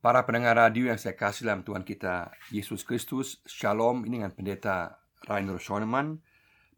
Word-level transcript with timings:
Para 0.00 0.24
pendengar 0.24 0.56
radio 0.56 0.88
yang 0.88 0.96
saya 0.96 1.12
kasih 1.12 1.44
dalam 1.44 1.60
Tuhan 1.60 1.84
kita 1.84 2.32
Yesus 2.48 2.88
Kristus 2.88 3.44
Shalom. 3.44 4.08
Ini 4.08 4.24
dengan 4.24 4.32
pendeta 4.32 4.96
Rainer 5.28 5.60
Schoenemann. 5.60 6.24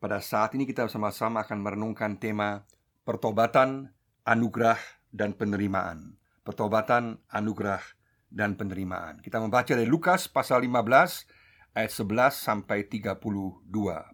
Pada 0.02 0.18
saat 0.18 0.58
ini 0.58 0.66
kita 0.66 0.90
bersama-sama 0.90 1.46
akan 1.46 1.62
merenungkan 1.62 2.18
tema 2.18 2.66
Pertobatan, 3.06 3.94
Anugerah, 4.26 4.82
dan 5.14 5.38
Penerimaan. 5.38 6.18
Pertobatan, 6.42 7.22
Anugerah, 7.30 7.78
dan 8.26 8.58
Penerimaan. 8.58 9.22
Kita 9.22 9.38
membaca 9.38 9.70
dari 9.70 9.86
Lukas 9.86 10.26
pasal 10.26 10.66
15 10.66 11.78
ayat 11.78 11.92
11 11.94 12.34
sampai 12.34 12.90
32 12.90 13.62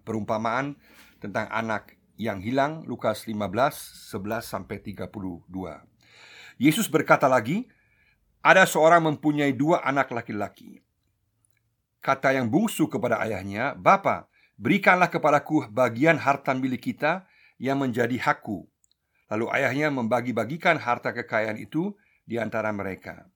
Perumpamaan 0.05 0.77
tentang 1.17 1.49
anak 1.49 1.97
yang 2.21 2.45
hilang 2.45 2.85
Lukas 2.85 3.25
15 3.25 3.41
11 3.41 4.45
sampai 4.45 4.85
32 4.85 5.49
Yesus 6.61 6.93
berkata 6.93 7.25
lagi 7.25 7.71
ada 8.49 8.65
seorang 8.65 9.05
mempunyai 9.05 9.53
dua 9.53 9.85
anak 9.85 10.09
laki-laki. 10.09 10.81
Kata 12.01 12.33
yang 12.33 12.49
bungsu 12.49 12.89
kepada 12.89 13.21
ayahnya, 13.21 13.77
"Bapa, 13.77 14.25
berikanlah 14.57 15.13
kepadaku 15.13 15.69
bagian 15.69 16.17
harta 16.17 16.57
milik 16.57 16.81
kita 16.81 17.29
yang 17.61 17.77
menjadi 17.77 18.17
hakku." 18.17 18.65
Lalu 19.29 19.53
ayahnya 19.53 19.93
membagi-bagikan 19.93 20.81
harta 20.81 21.13
kekayaan 21.13 21.61
itu 21.61 21.93
di 22.25 22.41
antara 22.41 22.73
mereka. 22.73 23.29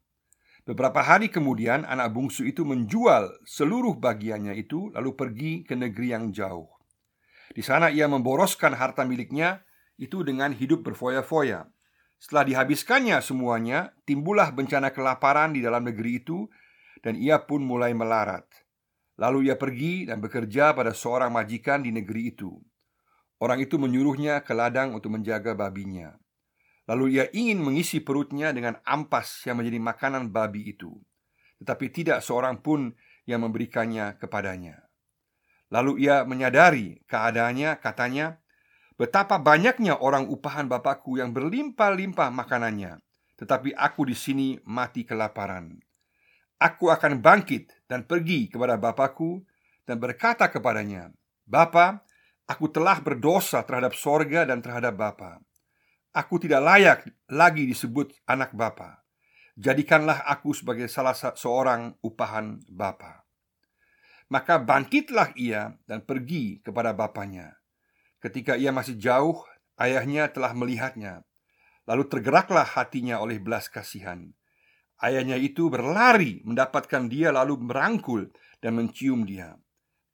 Beberapa 0.65 1.05
hari 1.05 1.29
kemudian, 1.29 1.85
anak 1.85 2.17
bungsu 2.17 2.49
itu 2.49 2.65
menjual 2.65 3.29
seluruh 3.45 3.93
bagiannya 4.01 4.57
itu, 4.57 4.89
lalu 4.97 5.13
pergi 5.13 5.53
ke 5.69 5.77
negeri 5.77 6.17
yang 6.17 6.33
jauh. 6.33 6.73
Di 7.53 7.61
sana 7.61 7.93
ia 7.93 8.09
memboroskan 8.09 8.73
harta 8.73 9.05
miliknya 9.05 9.61
itu 10.01 10.25
dengan 10.25 10.57
hidup 10.57 10.81
berfoya-foya. 10.89 11.69
Setelah 12.23 12.47
dihabiskannya 12.47 13.19
semuanya, 13.19 13.91
timbullah 14.07 14.55
bencana 14.55 14.95
kelaparan 14.95 15.59
di 15.59 15.59
dalam 15.59 15.83
negeri 15.83 16.23
itu, 16.23 16.47
dan 17.03 17.19
ia 17.19 17.43
pun 17.43 17.67
mulai 17.67 17.99
melarat. 17.99 18.47
Lalu 19.19 19.51
ia 19.51 19.59
pergi 19.59 20.07
dan 20.07 20.23
bekerja 20.23 20.71
pada 20.71 20.95
seorang 20.95 21.35
majikan 21.35 21.83
di 21.83 21.91
negeri 21.91 22.31
itu. 22.31 22.55
Orang 23.43 23.59
itu 23.59 23.75
menyuruhnya 23.75 24.47
ke 24.47 24.55
ladang 24.55 24.95
untuk 24.95 25.11
menjaga 25.11 25.59
babinya. 25.59 26.15
Lalu 26.87 27.19
ia 27.19 27.27
ingin 27.35 27.59
mengisi 27.59 27.99
perutnya 27.99 28.55
dengan 28.55 28.79
ampas 28.87 29.43
yang 29.43 29.59
menjadi 29.59 29.83
makanan 29.83 30.31
babi 30.31 30.79
itu, 30.79 30.95
tetapi 31.59 31.91
tidak 31.91 32.23
seorang 32.23 32.63
pun 32.63 32.95
yang 33.27 33.43
memberikannya 33.43 34.15
kepadanya. 34.23 34.79
Lalu 35.75 36.07
ia 36.07 36.23
menyadari 36.23 37.03
keadaannya, 37.11 37.83
katanya, 37.83 38.42
Betapa 39.01 39.41
banyaknya 39.41 39.97
orang 39.97 40.29
upahan 40.29 40.69
Bapakku 40.69 41.17
yang 41.17 41.33
berlimpah-limpah 41.33 42.29
makanannya, 42.29 43.01
tetapi 43.41 43.73
aku 43.73 44.05
di 44.05 44.17
sini 44.17 44.49
mati 44.69 45.09
kelaparan. 45.09 45.81
Aku 46.61 46.93
akan 46.93 47.19
bangkit 47.25 47.89
dan 47.89 48.05
pergi 48.05 48.53
kepada 48.53 48.77
Bapakku 48.77 49.43
dan 49.89 49.97
berkata 49.99 50.47
kepadanya, 50.53 51.11
Bapa, 51.43 52.05
aku 52.47 52.71
telah 52.71 53.01
berdosa 53.01 53.65
terhadap 53.65 53.97
sorga 53.97 54.45
dan 54.45 54.61
terhadap 54.61 54.95
Bapa. 54.95 55.41
Aku 56.13 56.37
tidak 56.37 56.61
layak 56.61 56.99
lagi 57.33 57.65
disebut 57.65 58.13
anak 58.29 58.53
Bapa. 58.53 59.01
Jadikanlah 59.57 60.25
aku 60.29 60.53
sebagai 60.53 60.85
salah 60.89 61.17
seorang 61.17 61.97
upahan 62.05 62.61
Bapa. 62.69 63.25
Maka 64.29 64.61
bangkitlah 64.61 65.33
ia 65.37 65.77
dan 65.85 66.05
pergi 66.05 66.61
kepada 66.65 66.97
bapaknya. 66.97 67.62
Ketika 68.23 68.55
ia 68.55 68.71
masih 68.71 68.95
jauh, 69.03 69.43
ayahnya 69.83 70.31
telah 70.31 70.55
melihatnya. 70.55 71.27
Lalu 71.91 72.07
tergeraklah 72.07 72.63
hatinya 72.63 73.19
oleh 73.19 73.43
belas 73.43 73.67
kasihan. 73.67 74.31
Ayahnya 75.03 75.35
itu 75.35 75.67
berlari 75.67 76.39
mendapatkan 76.47 77.11
dia 77.11 77.35
lalu 77.35 77.59
merangkul 77.59 78.31
dan 78.63 78.79
mencium 78.79 79.27
dia. 79.27 79.59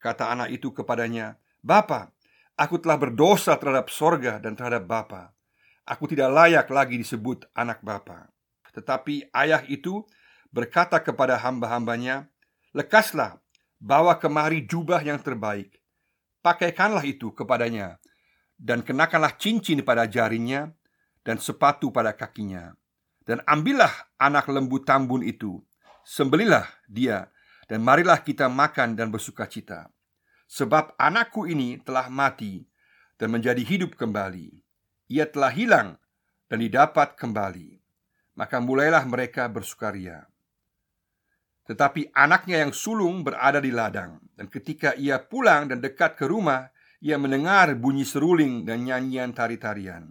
Kata 0.00 0.32
anak 0.32 0.56
itu 0.56 0.72
kepadanya, 0.72 1.36
"Bapa, 1.60 2.16
aku 2.56 2.80
telah 2.80 2.96
berdosa 2.96 3.60
terhadap 3.60 3.92
sorga 3.92 4.40
dan 4.40 4.56
terhadap 4.56 4.88
Bapa. 4.88 5.36
Aku 5.84 6.08
tidak 6.08 6.32
layak 6.32 6.72
lagi 6.72 6.96
disebut 6.96 7.44
anak 7.52 7.84
Bapa." 7.84 8.32
Tetapi 8.72 9.36
ayah 9.36 9.60
itu 9.68 10.08
berkata 10.48 10.96
kepada 11.04 11.36
hamba-hambanya, 11.36 12.32
"Lekaslah, 12.72 13.36
bawa 13.76 14.16
kemari 14.16 14.64
jubah 14.64 15.04
yang 15.04 15.20
terbaik 15.20 15.77
Pakaikanlah 16.38 17.02
itu 17.02 17.34
kepadanya 17.34 17.98
dan 18.58 18.82
kenakanlah 18.82 19.38
cincin 19.38 19.82
pada 19.86 20.06
jarinya 20.10 20.70
dan 21.22 21.38
sepatu 21.38 21.94
pada 21.94 22.14
kakinya. 22.14 22.74
Dan 23.22 23.44
ambillah 23.44 23.92
anak 24.16 24.48
lembu 24.48 24.80
tambun 24.80 25.20
itu, 25.20 25.60
sembelilah 26.02 26.64
dia 26.88 27.28
dan 27.68 27.84
marilah 27.84 28.24
kita 28.24 28.48
makan 28.48 28.96
dan 28.96 29.12
bersuka 29.12 29.44
cita. 29.44 29.92
Sebab 30.48 30.96
anakku 30.96 31.44
ini 31.44 31.76
telah 31.84 32.08
mati 32.08 32.64
dan 33.20 33.28
menjadi 33.28 33.60
hidup 33.60 34.00
kembali. 34.00 34.64
Ia 35.12 35.28
telah 35.28 35.52
hilang 35.52 35.88
dan 36.48 36.64
didapat 36.64 37.20
kembali. 37.20 37.76
Maka 38.32 38.56
mulailah 38.64 39.04
mereka 39.04 39.44
bersukaria. 39.52 40.24
Tetapi 41.68 42.16
anaknya 42.16 42.64
yang 42.64 42.72
sulung 42.72 43.20
berada 43.20 43.60
di 43.60 43.68
ladang. 43.68 44.16
Dan 44.32 44.48
ketika 44.48 44.96
ia 44.96 45.20
pulang 45.20 45.68
dan 45.68 45.84
dekat 45.84 46.16
ke 46.16 46.24
rumah 46.24 46.72
Ia 46.98 47.14
mendengar 47.14 47.78
bunyi 47.78 48.02
seruling 48.02 48.66
dan 48.66 48.82
nyanyian 48.82 49.30
tari-tarian. 49.30 50.10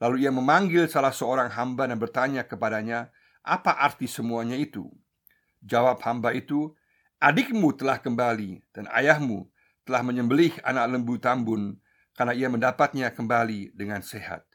Lalu 0.00 0.24
ia 0.24 0.32
memanggil 0.32 0.88
salah 0.88 1.12
seorang 1.12 1.52
hamba 1.52 1.84
dan 1.84 2.00
bertanya 2.00 2.48
kepadanya 2.48 3.12
Apa 3.44 3.76
arti 3.76 4.08
semuanya 4.08 4.56
itu? 4.56 4.88
Jawab 5.60 6.00
hamba 6.06 6.32
itu 6.32 6.72
Adikmu 7.20 7.76
telah 7.76 8.00
kembali 8.00 8.64
dan 8.72 8.88
ayahmu 8.88 9.44
telah 9.84 10.00
menyembelih 10.00 10.56
anak 10.64 10.96
lembu 10.96 11.20
tambun 11.20 11.76
Karena 12.16 12.32
ia 12.32 12.48
mendapatnya 12.48 13.12
kembali 13.12 13.76
dengan 13.76 14.00
sehat. 14.00 14.48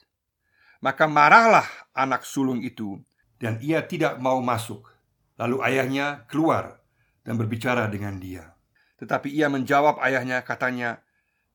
Maka 0.82 1.06
marahlah 1.06 1.70
anak 1.94 2.26
sulung 2.26 2.66
itu 2.66 2.98
Dan 3.38 3.62
ia 3.62 3.86
tidak 3.86 4.18
mau 4.18 4.42
masuk 4.42 4.90
Lalu 5.40 5.64
ayahnya 5.64 6.28
keluar 6.28 6.84
dan 7.24 7.40
berbicara 7.40 7.88
dengan 7.88 8.20
dia. 8.20 8.52
Tetapi 9.00 9.32
ia 9.32 9.48
menjawab 9.48 10.04
ayahnya 10.04 10.44
katanya, 10.44 11.00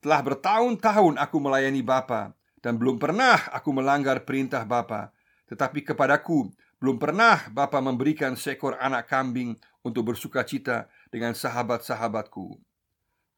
"Telah 0.00 0.24
bertahun-tahun 0.24 1.20
aku 1.20 1.36
melayani 1.36 1.84
Bapa 1.84 2.32
dan 2.64 2.80
belum 2.80 2.96
pernah 2.96 3.36
aku 3.52 3.76
melanggar 3.76 4.24
perintah 4.24 4.64
Bapa, 4.64 5.12
tetapi 5.52 5.84
kepadaku 5.84 6.48
belum 6.80 6.96
pernah 6.96 7.44
Bapa 7.52 7.84
memberikan 7.84 8.32
seekor 8.32 8.80
anak 8.80 9.12
kambing 9.12 9.56
untuk 9.84 10.12
bersuka 10.12 10.40
cita 10.48 10.88
dengan 11.12 11.36
sahabat-sahabatku. 11.36 12.56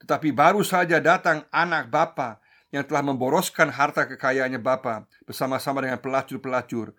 Tetapi 0.06 0.30
baru 0.30 0.62
saja 0.62 1.02
datang 1.02 1.42
anak 1.50 1.90
Bapa 1.90 2.38
yang 2.70 2.86
telah 2.86 3.02
memboroskan 3.02 3.70
harta 3.70 4.06
kekayaannya 4.06 4.62
Bapa 4.62 5.10
bersama-sama 5.26 5.82
dengan 5.82 5.98
pelacur-pelacur 5.98 6.94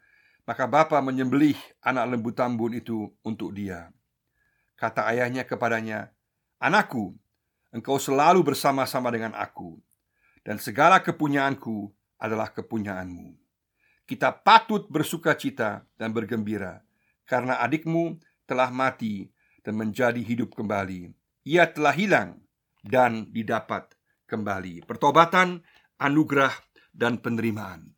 maka 0.48 0.64
bapa 0.64 1.04
menyembelih 1.04 1.60
anak 1.84 2.16
lembu 2.16 2.32
tambun 2.32 2.72
itu 2.72 3.12
untuk 3.20 3.52
dia. 3.52 3.92
Kata 4.80 5.04
ayahnya 5.12 5.44
kepadanya, 5.44 6.16
"Anakku, 6.64 7.20
engkau 7.76 8.00
selalu 8.00 8.48
bersama-sama 8.48 9.12
dengan 9.12 9.36
aku, 9.36 9.76
dan 10.48 10.56
segala 10.56 11.04
kepunyaanku 11.04 11.92
adalah 12.16 12.56
kepunyaanmu. 12.56 13.36
Kita 14.08 14.32
patut 14.32 14.88
bersuka 14.88 15.36
cita 15.36 15.84
dan 16.00 16.16
bergembira, 16.16 16.80
karena 17.28 17.60
adikmu 17.60 18.16
telah 18.48 18.72
mati 18.72 19.28
dan 19.68 19.76
menjadi 19.76 20.24
hidup 20.24 20.56
kembali. 20.56 21.12
Ia 21.44 21.68
telah 21.68 21.92
hilang 21.92 22.40
dan 22.88 23.28
didapat 23.36 23.92
kembali." 24.32 24.88
Pertobatan, 24.88 25.60
anugerah, 26.00 26.56
dan 26.96 27.20
penerimaan. 27.20 27.92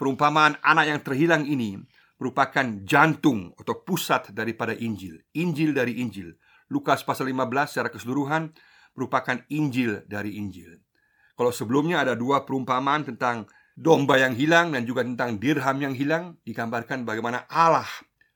Perumpamaan 0.00 0.56
anak 0.64 0.86
yang 0.88 1.00
terhilang 1.04 1.44
ini 1.44 1.76
merupakan 2.20 2.84
jantung 2.84 3.56
atau 3.56 3.80
pusat 3.80 4.28
daripada 4.36 4.76
Injil. 4.76 5.16
Injil 5.32 5.72
dari 5.72 6.04
Injil. 6.04 6.36
Lukas 6.68 7.00
pasal 7.02 7.32
15 7.32 7.72
secara 7.72 7.88
keseluruhan 7.88 8.52
merupakan 8.92 9.40
Injil 9.48 10.04
dari 10.04 10.36
Injil. 10.36 10.76
Kalau 11.32 11.50
sebelumnya 11.50 12.04
ada 12.04 12.12
dua 12.12 12.44
perumpamaan 12.44 13.08
tentang 13.08 13.48
domba 13.72 14.20
yang 14.20 14.36
hilang 14.36 14.76
dan 14.76 14.84
juga 14.84 15.00
tentang 15.00 15.40
dirham 15.40 15.80
yang 15.80 15.96
hilang, 15.96 16.36
digambarkan 16.44 17.08
bagaimana 17.08 17.48
Allah 17.48 17.88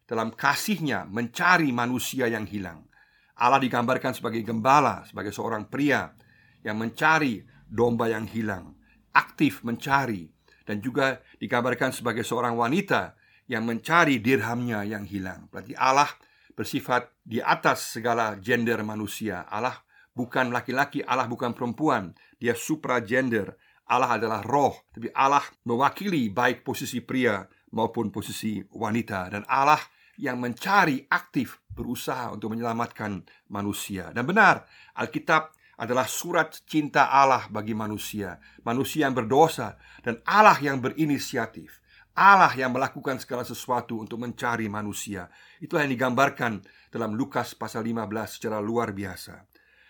dalam 0.08 0.32
kasihnya 0.32 1.04
mencari 1.04 1.68
manusia 1.68 2.24
yang 2.24 2.48
hilang. 2.48 2.88
Allah 3.36 3.60
digambarkan 3.60 4.16
sebagai 4.16 4.40
gembala, 4.40 5.04
sebagai 5.04 5.36
seorang 5.36 5.68
pria 5.68 6.16
yang 6.64 6.80
mencari 6.80 7.44
domba 7.68 8.08
yang 8.08 8.24
hilang, 8.24 8.72
aktif 9.12 9.60
mencari 9.60 10.32
dan 10.64 10.80
juga 10.80 11.20
digambarkan 11.36 11.92
sebagai 11.92 12.24
seorang 12.24 12.56
wanita 12.56 13.12
yang 13.50 13.68
mencari 13.68 14.20
dirhamnya 14.20 14.84
yang 14.84 15.04
hilang. 15.04 15.48
Berarti 15.52 15.76
Allah 15.76 16.08
bersifat 16.54 17.10
di 17.20 17.42
atas 17.42 17.98
segala 17.98 18.38
gender 18.40 18.80
manusia. 18.86 19.44
Allah 19.50 19.74
bukan 20.14 20.54
laki-laki, 20.54 21.02
Allah 21.04 21.28
bukan 21.28 21.52
perempuan. 21.52 22.14
Dia 22.38 22.56
supra 22.56 23.02
gender. 23.04 23.52
Allah 23.84 24.16
adalah 24.16 24.40
roh, 24.40 24.72
tapi 24.96 25.12
Allah 25.12 25.44
mewakili 25.68 26.32
baik 26.32 26.64
posisi 26.64 27.04
pria 27.04 27.44
maupun 27.76 28.08
posisi 28.08 28.64
wanita 28.72 29.28
dan 29.28 29.44
Allah 29.44 29.76
yang 30.16 30.40
mencari 30.40 31.04
aktif 31.10 31.60
berusaha 31.74 32.32
untuk 32.32 32.54
menyelamatkan 32.54 33.26
manusia. 33.50 34.14
Dan 34.14 34.24
benar, 34.24 34.64
Alkitab 34.96 35.52
adalah 35.74 36.06
surat 36.06 36.54
cinta 36.64 37.10
Allah 37.10 37.50
bagi 37.50 37.74
manusia, 37.74 38.38
manusia 38.62 39.10
yang 39.10 39.14
berdosa 39.18 39.74
dan 40.06 40.22
Allah 40.22 40.56
yang 40.62 40.78
berinisiatif. 40.78 41.82
Allah 42.14 42.54
yang 42.54 42.70
melakukan 42.70 43.18
segala 43.18 43.42
sesuatu 43.42 43.98
untuk 43.98 44.22
mencari 44.22 44.70
manusia. 44.70 45.26
Itulah 45.58 45.82
yang 45.82 45.98
digambarkan 45.98 46.62
dalam 46.94 47.18
Lukas 47.18 47.58
pasal 47.58 47.82
15 47.82 48.38
secara 48.38 48.62
luar 48.62 48.94
biasa. 48.94 49.42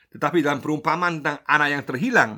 Tetapi 0.08 0.40
dalam 0.40 0.64
perumpamaan 0.64 1.20
tentang 1.20 1.44
anak 1.44 1.68
yang 1.68 1.84
terhilang, 1.84 2.30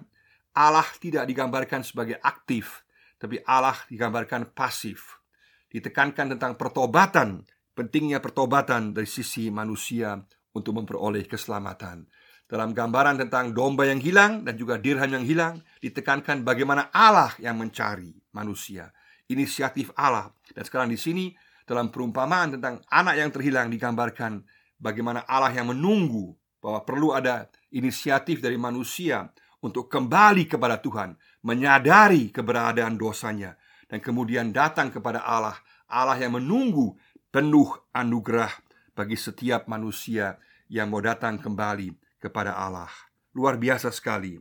Allah 0.58 0.86
tidak 0.98 1.30
digambarkan 1.30 1.86
sebagai 1.86 2.18
aktif, 2.18 2.82
tapi 3.14 3.38
Allah 3.46 3.78
digambarkan 3.86 4.50
pasif. 4.50 5.22
Ditekankan 5.70 6.34
tentang 6.34 6.58
pertobatan, 6.58 7.46
pentingnya 7.78 8.18
pertobatan 8.18 8.90
dari 8.90 9.06
sisi 9.06 9.54
manusia 9.54 10.18
untuk 10.50 10.82
memperoleh 10.82 11.30
keselamatan. 11.30 12.10
Dalam 12.46 12.74
gambaran 12.74 13.22
tentang 13.22 13.54
domba 13.54 13.86
yang 13.86 14.02
hilang 14.02 14.42
dan 14.42 14.58
juga 14.58 14.82
dirham 14.82 15.10
yang 15.10 15.22
hilang, 15.22 15.54
ditekankan 15.78 16.42
bagaimana 16.42 16.90
Allah 16.90 17.30
yang 17.38 17.54
mencari 17.54 18.10
manusia 18.34 18.90
inisiatif 19.30 19.90
Allah. 19.98 20.30
Dan 20.52 20.62
sekarang 20.66 20.88
di 20.90 20.98
sini 20.98 21.32
dalam 21.66 21.90
perumpamaan 21.90 22.58
tentang 22.58 22.82
anak 22.90 23.14
yang 23.18 23.30
terhilang 23.34 23.68
digambarkan 23.70 24.42
bagaimana 24.78 25.26
Allah 25.26 25.50
yang 25.50 25.74
menunggu 25.74 26.34
bahwa 26.62 26.82
perlu 26.86 27.14
ada 27.14 27.50
inisiatif 27.74 28.42
dari 28.42 28.58
manusia 28.58 29.30
untuk 29.62 29.90
kembali 29.90 30.46
kepada 30.46 30.78
Tuhan, 30.78 31.18
menyadari 31.42 32.30
keberadaan 32.30 32.94
dosanya 32.94 33.58
dan 33.86 34.02
kemudian 34.02 34.50
datang 34.50 34.90
kepada 34.90 35.22
Allah, 35.22 35.58
Allah 35.86 36.18
yang 36.18 36.38
menunggu 36.38 36.94
penuh 37.30 37.70
anugerah 37.94 38.50
bagi 38.94 39.14
setiap 39.18 39.66
manusia 39.70 40.38
yang 40.66 40.90
mau 40.90 41.02
datang 41.02 41.38
kembali 41.38 41.94
kepada 42.18 42.58
Allah. 42.58 42.90
Luar 43.36 43.60
biasa 43.60 43.92
sekali. 43.92 44.34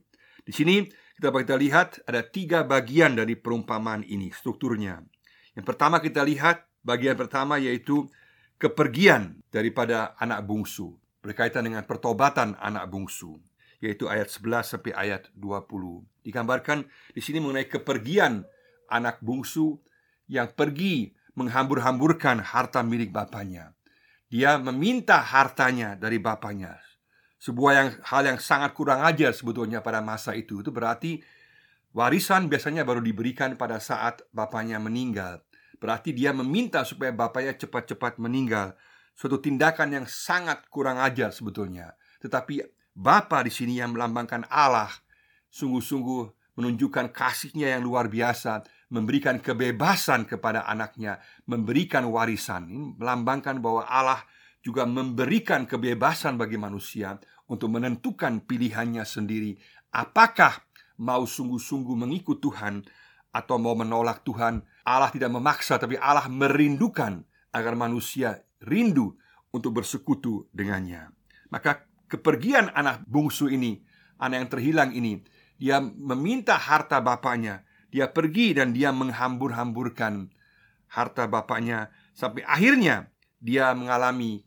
Di 0.45 0.53
sini 0.53 0.85
kita 1.15 1.31
kita 1.31 1.55
lihat 1.55 2.03
ada 2.03 2.27
tiga 2.27 2.67
bagian 2.67 3.15
dari 3.15 3.39
perumpamaan 3.39 4.03
ini 4.03 4.35
strukturnya. 4.35 4.99
Yang 5.55 5.65
pertama 5.71 6.03
kita 6.03 6.27
lihat 6.27 6.67
bagian 6.83 7.15
pertama 7.15 7.55
yaitu 7.55 8.03
kepergian 8.59 9.39
daripada 9.47 10.11
anak 10.19 10.43
bungsu 10.43 10.91
berkaitan 11.23 11.71
dengan 11.71 11.87
pertobatan 11.87 12.59
anak 12.59 12.91
bungsu 12.91 13.39
yaitu 13.79 14.11
ayat 14.11 14.27
11 14.27 14.75
sampai 14.75 14.91
ayat 14.91 15.31
20. 15.39 16.03
Digambarkan 16.27 16.83
di 17.15 17.21
sini 17.23 17.39
mengenai 17.39 17.71
kepergian 17.71 18.43
anak 18.91 19.23
bungsu 19.23 19.79
yang 20.27 20.51
pergi 20.51 21.15
menghambur-hamburkan 21.39 22.43
harta 22.43 22.83
milik 22.83 23.15
bapaknya. 23.15 23.71
Dia 24.27 24.59
meminta 24.59 25.23
hartanya 25.23 25.95
dari 25.95 26.19
bapaknya 26.19 26.75
sebuah 27.45 27.71
yang 27.77 27.89
hal 28.01 28.23
yang 28.25 28.39
sangat 28.41 28.73
kurang 28.73 29.05
ajar 29.05 29.29
sebetulnya 29.29 29.85
pada 29.85 30.01
masa 30.01 30.33
itu. 30.33 30.65
Itu 30.65 30.73
berarti 30.73 31.21
warisan 31.93 32.49
biasanya 32.49 32.81
baru 32.81 33.05
diberikan 33.05 33.53
pada 33.53 33.77
saat 33.77 34.25
bapaknya 34.33 34.81
meninggal. 34.81 35.45
Berarti 35.77 36.09
dia 36.17 36.33
meminta 36.33 36.81
supaya 36.81 37.13
bapaknya 37.13 37.53
cepat-cepat 37.53 38.17
meninggal. 38.17 38.73
Suatu 39.13 39.37
tindakan 39.37 40.01
yang 40.01 40.05
sangat 40.09 40.65
kurang 40.73 40.97
ajar 40.97 41.29
sebetulnya. 41.29 41.93
Tetapi 42.17 42.65
Bapa 42.95 43.45
di 43.45 43.51
sini 43.53 43.77
yang 43.77 43.93
melambangkan 43.93 44.49
Allah 44.49 44.89
sungguh-sungguh 45.53 46.55
menunjukkan 46.55 47.11
kasihnya 47.11 47.75
yang 47.75 47.83
luar 47.83 48.07
biasa, 48.07 48.63
memberikan 48.87 49.43
kebebasan 49.43 50.23
kepada 50.23 50.63
anaknya, 50.63 51.19
memberikan 51.43 52.07
warisan. 52.07 52.71
Ini 52.71 52.95
melambangkan 52.95 53.59
bahwa 53.59 53.83
Allah 53.83 54.23
juga 54.63 54.87
memberikan 54.87 55.67
kebebasan 55.67 56.39
bagi 56.39 56.57
manusia 56.57 57.19
untuk 57.45 57.69
menentukan 57.73 58.41
pilihannya 58.41 59.05
sendiri 59.05 59.57
apakah 59.95 60.65
mau 60.99 61.23
sungguh-sungguh 61.23 61.95
mengikut 61.95 62.39
Tuhan 62.39 62.83
atau 63.35 63.55
mau 63.59 63.75
menolak 63.75 64.23
Tuhan. 64.23 64.63
Allah 64.87 65.11
tidak 65.11 65.31
memaksa 65.35 65.75
tapi 65.75 65.99
Allah 65.99 66.31
merindukan 66.31 67.23
agar 67.51 67.73
manusia 67.75 68.43
rindu 68.63 69.15
untuk 69.51 69.75
bersekutu 69.81 70.47
dengannya. 70.55 71.11
Maka 71.51 71.83
kepergian 72.07 72.71
anak 72.71 73.03
bungsu 73.07 73.51
ini, 73.51 73.83
anak 74.19 74.35
yang 74.39 74.49
terhilang 74.51 74.91
ini, 74.95 75.19
dia 75.59 75.83
meminta 75.83 76.55
harta 76.55 77.03
bapaknya. 77.03 77.67
Dia 77.91 78.11
pergi 78.11 78.51
dan 78.51 78.75
dia 78.75 78.91
menghambur-hamburkan 78.91 80.27
harta 80.91 81.27
bapaknya 81.27 81.91
sampai 82.11 82.43
akhirnya 82.43 83.11
dia 83.39 83.71
mengalami 83.71 84.44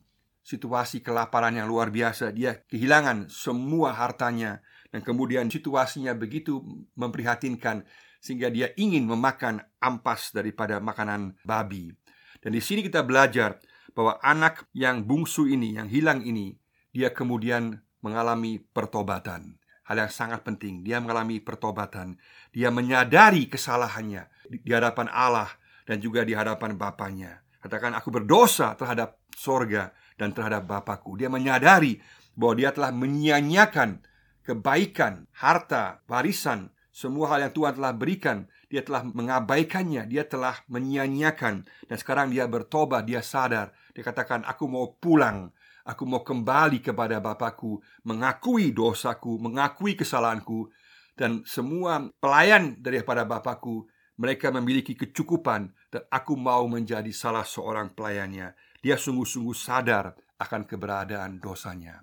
situasi 0.48 1.04
kelaparan 1.04 1.52
yang 1.52 1.68
luar 1.68 1.92
biasa. 1.92 2.32
Dia 2.32 2.56
kehilangan 2.64 3.28
semua 3.28 3.92
hartanya 3.92 4.64
dan 4.88 5.04
kemudian 5.04 5.52
situasinya 5.52 6.16
begitu 6.16 6.64
memprihatinkan 6.96 7.84
sehingga 8.24 8.48
dia 8.48 8.72
ingin 8.80 9.04
memakan 9.04 9.60
ampas 9.76 10.32
daripada 10.32 10.80
makanan 10.80 11.36
babi. 11.44 11.92
Dan 12.40 12.56
di 12.56 12.64
sini 12.64 12.80
kita 12.80 13.04
belajar 13.04 13.60
bahwa 13.92 14.16
anak 14.24 14.64
yang 14.72 15.04
bungsu 15.04 15.44
ini, 15.44 15.76
yang 15.76 15.92
hilang 15.92 16.24
ini, 16.24 16.56
dia 16.96 17.12
kemudian 17.12 17.84
mengalami 18.00 18.56
pertobatan. 18.72 19.60
Hal 19.84 20.00
yang 20.00 20.12
sangat 20.12 20.44
penting, 20.44 20.80
dia 20.80 21.00
mengalami 21.00 21.40
pertobatan. 21.44 22.16
Dia 22.52 22.72
menyadari 22.72 23.48
kesalahannya 23.48 24.28
di 24.48 24.70
hadapan 24.72 25.12
Allah 25.12 25.48
dan 25.84 26.00
juga 26.00 26.24
di 26.24 26.32
hadapan 26.32 26.76
Bapaknya. 26.76 27.40
Katakan 27.58 27.96
aku 27.96 28.12
berdosa 28.12 28.76
terhadap 28.76 29.18
sorga 29.34 29.90
dan 30.18 30.34
terhadap 30.34 30.66
Bapakku. 30.66 31.14
Dia 31.14 31.30
menyadari 31.30 32.02
bahwa 32.34 32.54
dia 32.58 32.70
telah 32.74 32.90
menyia-nyiakan 32.90 34.02
kebaikan, 34.42 35.28
harta, 35.38 36.02
warisan, 36.10 36.74
semua 36.88 37.30
hal 37.30 37.46
yang 37.46 37.54
Tuhan 37.54 37.78
telah 37.78 37.94
berikan. 37.94 38.50
Dia 38.66 38.82
telah 38.82 39.06
mengabaikannya, 39.06 40.10
dia 40.10 40.26
telah 40.26 40.58
menyia-nyiakan 40.66 41.62
dan 41.62 41.96
sekarang 41.96 42.34
dia 42.34 42.50
bertobat, 42.50 43.06
dia 43.06 43.22
sadar. 43.22 43.70
Dia 43.94 44.02
katakan, 44.02 44.42
"Aku 44.44 44.66
mau 44.66 44.98
pulang." 44.98 45.54
Aku 45.88 46.04
mau 46.04 46.20
kembali 46.20 46.84
kepada 46.84 47.16
Bapakku, 47.16 47.80
mengakui 48.04 48.76
dosaku, 48.76 49.40
mengakui 49.40 49.96
kesalahanku, 49.96 50.68
dan 51.16 51.40
semua 51.48 52.12
pelayan 52.20 52.76
daripada 52.76 53.24
Bapakku, 53.24 53.88
mereka 54.20 54.52
memiliki 54.52 54.92
kecukupan, 54.92 55.72
dan 55.88 56.02
aku 56.12 56.36
mau 56.36 56.68
menjadi 56.68 57.08
salah 57.08 57.40
seorang 57.40 57.96
pelayannya. 57.96 58.52
Dia 58.78 58.94
sungguh-sungguh 58.94 59.56
sadar 59.56 60.14
akan 60.38 60.62
keberadaan 60.64 61.42
dosanya. 61.42 61.98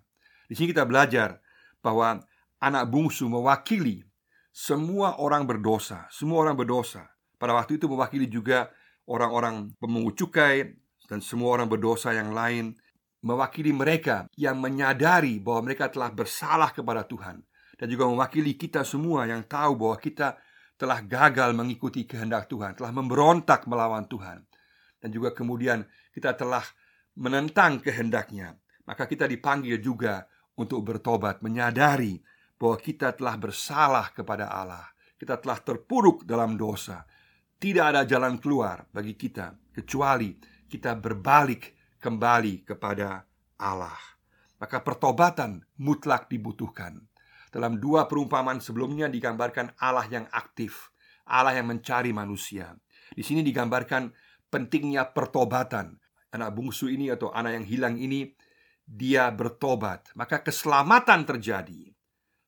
Di 0.46 0.54
sini 0.54 0.76
kita 0.76 0.84
belajar 0.84 1.40
bahwa 1.80 2.20
anak 2.60 2.84
bungsu 2.92 3.32
mewakili 3.32 4.04
semua 4.52 5.20
orang 5.20 5.48
berdosa, 5.48 6.08
semua 6.12 6.44
orang 6.48 6.56
berdosa. 6.56 7.08
Pada 7.36 7.56
waktu 7.56 7.80
itu 7.80 7.88
mewakili 7.92 8.28
juga 8.28 8.72
orang-orang 9.08 9.76
pemungut 9.80 10.16
cukai 10.16 10.76
dan 11.08 11.20
semua 11.20 11.60
orang 11.60 11.68
berdosa 11.68 12.16
yang 12.16 12.32
lain, 12.32 12.76
mewakili 13.26 13.76
mereka 13.76 14.28
yang 14.40 14.60
menyadari 14.60 15.40
bahwa 15.40 15.72
mereka 15.72 15.92
telah 15.92 16.12
bersalah 16.14 16.72
kepada 16.72 17.04
Tuhan 17.04 17.44
dan 17.76 17.88
juga 17.92 18.08
mewakili 18.08 18.56
kita 18.56 18.88
semua 18.88 19.28
yang 19.28 19.44
tahu 19.44 19.76
bahwa 19.76 19.98
kita 20.00 20.40
telah 20.76 21.00
gagal 21.04 21.56
mengikuti 21.56 22.04
kehendak 22.04 22.52
Tuhan, 22.52 22.76
telah 22.76 22.92
memberontak 22.92 23.64
melawan 23.68 24.08
Tuhan 24.08 24.44
dan 25.06 25.14
juga 25.14 25.38
kemudian 25.38 25.86
kita 26.10 26.34
telah 26.34 26.66
menentang 27.22 27.78
kehendaknya, 27.78 28.58
maka 28.90 29.06
kita 29.06 29.30
dipanggil 29.30 29.78
juga 29.78 30.26
untuk 30.58 30.82
bertobat, 30.82 31.46
menyadari 31.46 32.18
bahwa 32.58 32.82
kita 32.82 33.14
telah 33.14 33.38
bersalah 33.38 34.10
kepada 34.10 34.50
Allah, 34.50 34.90
kita 35.14 35.38
telah 35.38 35.62
terpuruk 35.62 36.26
dalam 36.26 36.58
dosa. 36.58 37.06
Tidak 37.56 37.86
ada 37.86 38.02
jalan 38.02 38.42
keluar 38.42 38.90
bagi 38.90 39.14
kita 39.14 39.54
kecuali 39.78 40.34
kita 40.66 40.98
berbalik 40.98 41.78
kembali 42.02 42.66
kepada 42.66 43.22
Allah. 43.62 44.02
Maka 44.58 44.82
pertobatan 44.82 45.62
mutlak 45.86 46.34
dibutuhkan. 46.34 46.98
Dalam 47.54 47.78
dua 47.78 48.10
perumpamaan 48.10 48.58
sebelumnya 48.58 49.06
digambarkan 49.06 49.78
Allah 49.78 50.10
yang 50.10 50.26
aktif, 50.34 50.90
Allah 51.30 51.54
yang 51.56 51.70
mencari 51.70 52.10
manusia. 52.10 52.74
Di 53.14 53.24
sini 53.24 53.46
digambarkan 53.46 54.25
pentingnya 54.56 55.12
pertobatan. 55.12 56.00
Anak 56.32 56.56
bungsu 56.56 56.88
ini 56.88 57.12
atau 57.12 57.28
anak 57.36 57.60
yang 57.60 57.66
hilang 57.68 57.96
ini 58.00 58.32
dia 58.88 59.28
bertobat, 59.36 60.16
maka 60.16 60.40
keselamatan 60.40 61.28
terjadi 61.28 61.92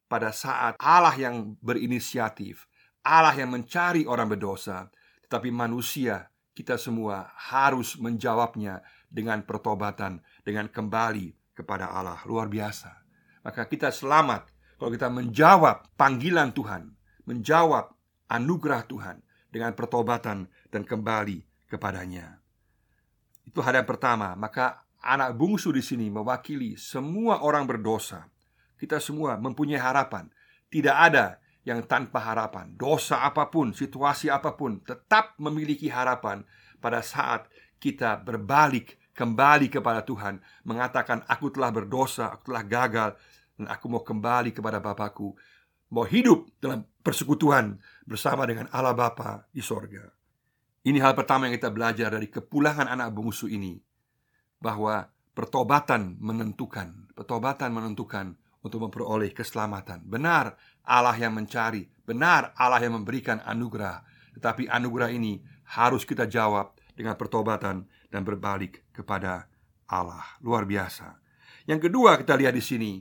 pada 0.08 0.32
saat 0.32 0.80
Allah 0.80 1.12
yang 1.20 1.60
berinisiatif, 1.60 2.64
Allah 3.04 3.36
yang 3.36 3.52
mencari 3.52 4.08
orang 4.08 4.32
berdosa, 4.32 4.88
tetapi 5.28 5.52
manusia 5.52 6.32
kita 6.56 6.80
semua 6.80 7.32
harus 7.36 8.00
menjawabnya 8.00 8.80
dengan 9.08 9.44
pertobatan, 9.44 10.24
dengan 10.44 10.72
kembali 10.72 11.56
kepada 11.56 11.92
Allah. 11.92 12.24
Luar 12.28 12.48
biasa. 12.48 12.92
Maka 13.44 13.68
kita 13.68 13.92
selamat 13.92 14.52
kalau 14.78 14.92
kita 14.94 15.08
menjawab 15.08 15.96
panggilan 15.96 16.52
Tuhan, 16.52 16.92
menjawab 17.24 17.92
anugerah 18.30 18.84
Tuhan 18.86 19.18
dengan 19.48 19.72
pertobatan 19.74 20.52
dan 20.70 20.84
kembali 20.84 21.47
kepadanya. 21.68 22.40
Itu 23.48 23.64
hal 23.64 23.80
yang 23.80 23.88
pertama. 23.88 24.36
Maka 24.36 24.88
anak 25.04 25.36
bungsu 25.38 25.72
di 25.72 25.84
sini 25.84 26.12
mewakili 26.12 26.76
semua 26.76 27.44
orang 27.44 27.68
berdosa. 27.68 28.28
Kita 28.78 29.00
semua 29.00 29.40
mempunyai 29.40 29.80
harapan. 29.80 30.28
Tidak 30.68 30.94
ada 30.94 31.40
yang 31.68 31.84
tanpa 31.84 32.24
harapan. 32.24 32.72
Dosa 32.80 33.28
apa 33.28 33.52
pun, 33.52 33.76
situasi 33.76 34.32
apa 34.32 34.56
pun, 34.56 34.80
tetap 34.84 35.36
memiliki 35.40 35.92
harapan 35.92 36.48
pada 36.80 37.04
saat 37.04 37.52
kita 37.78 38.24
berbalik 38.24 38.96
kembali 39.18 39.68
kepada 39.74 40.06
Tuhan, 40.06 40.38
mengatakan 40.64 41.26
aku 41.26 41.50
telah 41.50 41.74
berdosa, 41.74 42.30
aku 42.30 42.54
telah 42.54 42.64
gagal 42.64 43.10
dan 43.58 43.66
aku 43.66 43.86
mau 43.90 44.06
kembali 44.06 44.54
kepada 44.54 44.78
Bapakku, 44.78 45.34
mau 45.90 46.06
hidup 46.06 46.46
dalam 46.62 46.86
persekutuan 47.02 47.82
bersama 48.06 48.46
dengan 48.46 48.70
Allah 48.70 48.94
Bapa 48.94 49.50
di 49.50 49.66
sorga. 49.66 50.06
Ini 50.88 51.04
hal 51.04 51.20
pertama 51.20 51.52
yang 51.52 51.60
kita 51.60 51.68
belajar 51.68 52.16
dari 52.16 52.32
kepulangan 52.32 52.88
anak 52.88 53.12
bungsu 53.12 53.52
ini 53.52 53.76
bahwa 54.64 55.12
pertobatan 55.36 56.16
menentukan, 56.16 57.12
pertobatan 57.12 57.76
menentukan 57.76 58.40
untuk 58.64 58.88
memperoleh 58.88 59.36
keselamatan. 59.36 60.08
Benar 60.08 60.56
Allah 60.88 61.20
yang 61.20 61.36
mencari, 61.36 61.92
benar 62.08 62.56
Allah 62.56 62.80
yang 62.80 62.96
memberikan 63.04 63.44
anugerah, 63.44 64.00
tetapi 64.40 64.72
anugerah 64.72 65.12
ini 65.12 65.44
harus 65.76 66.08
kita 66.08 66.24
jawab 66.24 66.80
dengan 66.96 67.20
pertobatan 67.20 67.84
dan 68.08 68.24
berbalik 68.24 68.88
kepada 68.96 69.44
Allah. 69.92 70.24
Luar 70.40 70.64
biasa. 70.64 71.20
Yang 71.68 71.92
kedua 71.92 72.16
kita 72.16 72.40
lihat 72.40 72.56
di 72.56 72.64
sini 72.64 72.94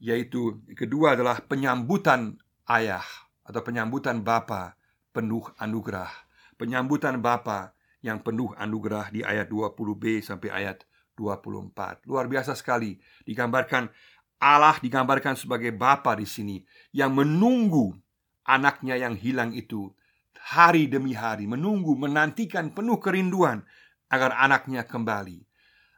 yaitu 0.00 0.64
kedua 0.72 1.12
adalah 1.12 1.44
penyambutan 1.44 2.40
ayah 2.72 3.04
atau 3.44 3.60
penyambutan 3.60 4.24
bapa 4.24 4.72
penuh 5.12 5.44
anugerah. 5.60 6.25
Penyambutan 6.56 7.20
bapa 7.20 7.76
yang 8.00 8.20
penuh 8.24 8.52
anugerah 8.56 9.12
di 9.12 9.20
ayat 9.20 9.48
20b 9.52 10.24
sampai 10.24 10.48
ayat 10.52 10.84
24. 11.16 12.04
Luar 12.08 12.28
biasa 12.28 12.52
sekali 12.52 13.00
digambarkan 13.24 13.88
Allah 14.36 14.76
digambarkan 14.80 15.32
sebagai 15.32 15.72
bapa 15.72 16.12
di 16.12 16.28
sini 16.28 16.60
yang 16.92 17.16
menunggu 17.16 17.96
anaknya 18.44 19.00
yang 19.00 19.16
hilang 19.16 19.56
itu 19.56 19.88
hari 20.36 20.86
demi 20.86 21.16
hari, 21.16 21.48
menunggu, 21.48 21.96
menantikan 21.96 22.70
penuh 22.70 23.00
kerinduan 23.00 23.64
agar 24.12 24.36
anaknya 24.36 24.84
kembali. 24.86 25.42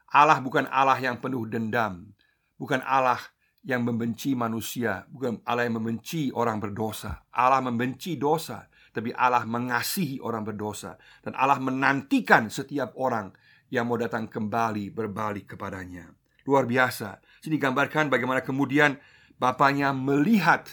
Allah 0.09 0.41
bukan 0.41 0.65
Allah 0.71 0.97
yang 0.97 1.21
penuh 1.21 1.45
dendam, 1.45 2.09
bukan 2.57 2.81
Allah 2.81 3.21
yang 3.61 3.85
membenci 3.85 4.33
manusia, 4.33 5.05
bukan 5.11 5.43
Allah 5.45 5.69
yang 5.69 5.77
membenci 5.77 6.33
orang 6.33 6.57
berdosa. 6.57 7.27
Allah 7.29 7.61
membenci 7.61 8.17
dosa, 8.17 8.65
tapi 8.91 9.13
Allah 9.13 9.45
mengasihi 9.45 10.21
orang 10.21 10.43
berdosa 10.45 10.97
dan 11.21 11.37
Allah 11.37 11.61
menantikan 11.61 12.49
setiap 12.49 12.93
orang 12.97 13.33
yang 13.69 13.85
mau 13.85 13.97
datang 13.97 14.25
kembali 14.25 14.89
berbalik 14.89 15.55
kepadanya. 15.55 16.09
Luar 16.49 16.65
biasa. 16.65 17.21
Sini 17.39 17.61
gambarkan 17.61 18.09
bagaimana 18.09 18.41
kemudian 18.41 18.97
bapaknya 19.37 19.93
melihat 19.93 20.65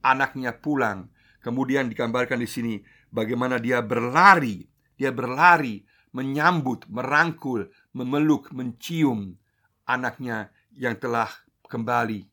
anaknya 0.00 0.56
pulang. 0.56 1.12
Kemudian 1.44 1.92
digambarkan 1.92 2.40
di 2.40 2.48
sini 2.48 2.74
bagaimana 3.12 3.60
dia 3.60 3.84
berlari, 3.84 4.64
dia 4.96 5.12
berlari 5.12 5.84
menyambut, 6.16 6.88
merangkul, 6.88 7.68
memeluk, 7.92 8.48
mencium 8.56 9.36
anaknya 9.84 10.48
yang 10.72 10.96
telah 10.96 11.28
kembali 11.68 12.24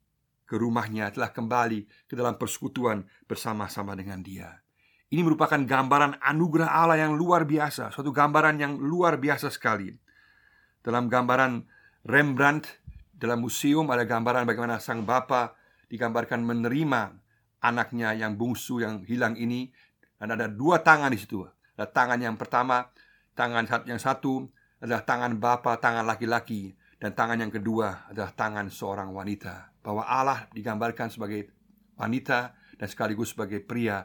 ke 0.47 0.55
rumahnya, 0.55 1.11
telah 1.11 1.33
kembali 1.33 2.07
ke 2.07 2.13
dalam 2.15 2.39
persekutuan 2.39 3.03
bersama-sama 3.27 3.97
dengan 3.99 4.23
dia. 4.23 4.60
Ini 5.11 5.27
merupakan 5.27 5.59
gambaran 5.59 6.23
anugerah 6.23 6.71
Allah 6.71 7.03
yang 7.03 7.19
luar 7.19 7.43
biasa, 7.43 7.91
suatu 7.91 8.15
gambaran 8.15 8.55
yang 8.55 8.79
luar 8.79 9.19
biasa 9.19 9.51
sekali. 9.51 9.91
Dalam 10.79 11.11
gambaran 11.11 11.67
Rembrandt 12.07 12.81
dalam 13.21 13.45
museum 13.45 13.85
ada 13.93 14.01
gambaran 14.01 14.49
bagaimana 14.49 14.81
sang 14.81 15.05
bapa 15.05 15.53
digambarkan 15.91 16.41
menerima 16.41 17.13
anaknya 17.61 18.17
yang 18.17 18.33
bungsu 18.33 18.81
yang 18.81 19.05
hilang 19.05 19.37
ini 19.37 19.69
dan 20.17 20.33
ada 20.33 20.49
dua 20.49 20.81
tangan 20.81 21.13
di 21.13 21.21
situ. 21.21 21.45
Ada 21.77 21.85
tangan 21.91 22.17
yang 22.17 22.33
pertama, 22.39 22.89
tangan 23.37 23.69
yang 23.85 24.01
satu 24.01 24.49
adalah 24.81 25.05
tangan 25.05 25.37
bapa, 25.37 25.77
tangan 25.77 26.07
laki-laki 26.07 26.73
dan 26.97 27.13
tangan 27.13 27.37
yang 27.37 27.53
kedua 27.53 28.09
adalah 28.09 28.33
tangan 28.33 28.71
seorang 28.73 29.13
wanita. 29.13 29.69
Bahwa 29.85 30.07
Allah 30.07 30.49
digambarkan 30.49 31.13
sebagai 31.13 31.51
wanita 31.99 32.57
dan 32.81 32.87
sekaligus 32.89 33.37
sebagai 33.37 33.61
pria 33.61 34.01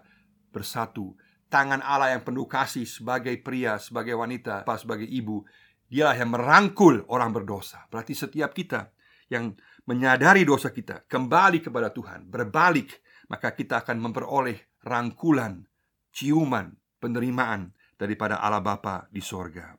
bersatu. 0.57 1.13
Tangan 1.53 1.85
Allah 1.85 2.17
yang 2.17 2.25
penuh 2.25 2.49
kasih 2.49 2.89
sebagai 2.89 3.37
pria, 3.45 3.77
sebagai 3.77 4.17
wanita, 4.17 4.65
sebagai 4.81 5.05
ibu, 5.05 5.45
dialah 5.87 6.17
yang 6.17 6.33
merangkul 6.33 7.05
orang 7.13 7.31
berdosa. 7.37 7.85
Berarti 7.93 8.17
setiap 8.17 8.57
kita 8.57 8.91
yang 9.29 9.53
menyadari 9.85 10.43
dosa 10.43 10.73
kita 10.73 11.05
kembali 11.07 11.61
kepada 11.61 11.93
Tuhan, 11.93 12.27
berbalik, 12.27 12.99
maka 13.29 13.55
kita 13.55 13.85
akan 13.85 14.01
memperoleh 14.01 14.81
rangkulan, 14.83 15.63
ciuman, 16.11 16.75
penerimaan 16.99 17.71
daripada 17.95 18.43
Allah 18.43 18.65
Bapa 18.65 19.07
di 19.13 19.23
sorga. 19.23 19.77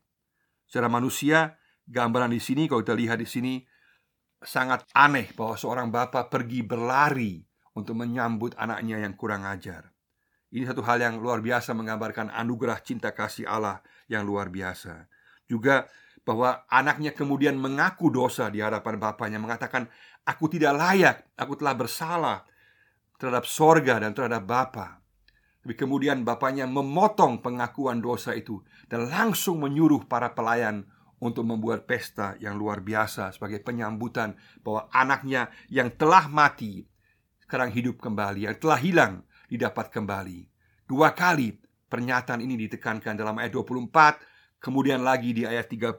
Secara 0.63 0.87
manusia, 0.87 1.55
gambaran 1.87 2.31
di 2.31 2.39
sini 2.43 2.67
kalau 2.67 2.83
kita 2.83 2.95
lihat 2.95 3.19
di 3.19 3.27
sini 3.27 3.53
sangat 4.43 4.87
aneh 4.93 5.31
bahwa 5.33 5.55
seorang 5.55 5.87
bapak 5.89 6.29
pergi 6.29 6.61
berlari 6.61 7.41
untuk 7.73 7.97
menyambut 7.97 8.53
anaknya 8.59 9.01
yang 9.01 9.15
kurang 9.15 9.47
ajar. 9.47 9.96
Ini 10.47 10.63
satu 10.63 10.79
hal 10.83 11.03
yang 11.03 11.19
luar 11.19 11.43
biasa 11.43 11.75
menggambarkan 11.75 12.31
anugerah 12.31 12.79
cinta 12.79 13.11
kasih 13.11 13.43
Allah 13.43 13.83
yang 14.07 14.23
luar 14.23 14.47
biasa. 14.47 15.07
Juga 15.43 15.87
bahwa 16.23 16.63
anaknya 16.71 17.11
kemudian 17.11 17.55
mengaku 17.55 18.11
dosa 18.11 18.47
di 18.47 18.63
hadapan 18.63 18.99
bapaknya 18.99 19.39
mengatakan 19.39 19.87
aku 20.23 20.47
tidak 20.51 20.75
layak, 20.75 21.17
aku 21.35 21.59
telah 21.59 21.75
bersalah 21.75 22.39
terhadap 23.19 23.43
sorga 23.43 24.03
dan 24.03 24.11
terhadap 24.15 24.43
Bapa. 24.47 25.03
Tapi 25.63 25.75
kemudian 25.75 26.23
bapaknya 26.23 26.63
memotong 26.63 27.43
pengakuan 27.43 27.99
dosa 27.99 28.31
itu 28.31 28.63
dan 28.87 29.11
langsung 29.11 29.59
menyuruh 29.59 30.07
para 30.07 30.31
pelayan 30.31 30.87
untuk 31.19 31.43
membuat 31.43 31.83
pesta 31.89 32.39
yang 32.39 32.55
luar 32.55 32.79
biasa 32.79 33.35
sebagai 33.35 33.59
penyambutan 33.59 34.37
bahwa 34.63 34.87
anaknya 34.95 35.51
yang 35.67 35.91
telah 35.91 36.31
mati 36.31 36.87
sekarang 37.43 37.71
hidup 37.71 37.99
kembali, 37.99 38.47
yang 38.47 38.55
telah 38.59 38.79
hilang 38.79 39.13
didapat 39.47 39.89
kembali. 39.91 40.47
Dua 40.87 41.11
kali 41.11 41.55
pernyataan 41.87 42.43
ini 42.43 42.59
ditekankan 42.67 43.15
dalam 43.15 43.35
ayat 43.39 43.55
24, 43.55 44.59
kemudian 44.59 45.03
lagi 45.03 45.31
di 45.35 45.43
ayat 45.47 45.71
32, 45.71 45.97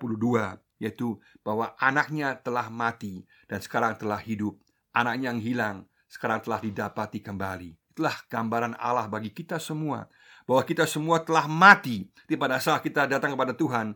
yaitu 0.81 1.17
bahwa 1.43 1.75
anaknya 1.81 2.37
telah 2.39 2.69
mati 2.69 3.25
dan 3.51 3.61
sekarang 3.61 3.97
telah 3.99 4.21
hidup. 4.21 4.57
Anaknya 4.93 5.33
yang 5.35 5.41
hilang 5.41 5.77
sekarang 6.09 6.41
telah 6.41 6.61
didapati 6.61 7.21
kembali. 7.21 7.97
Itulah 7.97 8.17
gambaran 8.31 8.79
Allah 8.79 9.11
bagi 9.11 9.35
kita 9.35 9.59
semua 9.59 10.07
bahwa 10.49 10.63
kita 10.65 10.89
semua 10.89 11.21
telah 11.21 11.45
mati 11.45 12.09
di 12.25 12.39
pada 12.39 12.57
saat 12.57 12.81
kita 12.81 13.05
datang 13.05 13.37
kepada 13.37 13.53
Tuhan 13.53 13.93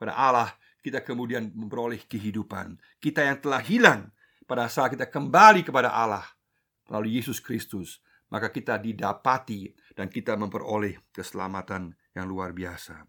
pada 0.00 0.16
Allah 0.16 0.48
kita 0.80 1.04
kemudian 1.04 1.52
memperoleh 1.52 2.00
kehidupan. 2.08 2.80
Kita 2.96 3.20
yang 3.20 3.36
telah 3.36 3.60
hilang 3.60 4.08
pada 4.48 4.64
saat 4.72 4.96
kita 4.96 5.04
kembali 5.06 5.60
kepada 5.60 5.92
Allah 5.92 6.24
melalui 6.88 7.20
Yesus 7.20 7.38
Kristus, 7.38 8.00
maka 8.30 8.54
kita 8.54 8.78
didapati 8.78 9.74
dan 9.98 10.06
kita 10.06 10.38
memperoleh 10.38 11.10
keselamatan 11.10 11.92
yang 12.14 12.26
luar 12.30 12.54
biasa. 12.54 13.02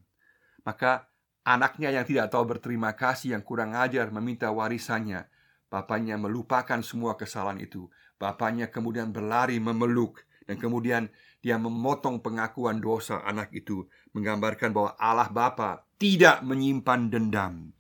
Maka 0.66 1.06
anaknya 1.46 1.94
yang 1.94 2.06
tidak 2.06 2.34
tahu 2.34 2.58
berterima 2.58 2.94
kasih 2.98 3.38
yang 3.38 3.46
kurang 3.46 3.78
ajar 3.78 4.10
meminta 4.10 4.50
warisannya, 4.50 5.30
bapaknya 5.70 6.18
melupakan 6.18 6.82
semua 6.82 7.18
kesalahan 7.18 7.62
itu. 7.62 7.90
Bapaknya 8.18 8.70
kemudian 8.70 9.10
berlari 9.10 9.58
memeluk 9.58 10.22
dan 10.46 10.58
kemudian 10.58 11.10
dia 11.42 11.58
memotong 11.58 12.22
pengakuan 12.22 12.78
dosa 12.78 13.22
anak 13.26 13.50
itu 13.54 13.90
menggambarkan 14.14 14.70
bahwa 14.74 14.94
Allah 14.98 15.30
Bapa 15.30 15.90
tidak 15.98 16.46
menyimpan 16.46 17.10
dendam. 17.10 17.74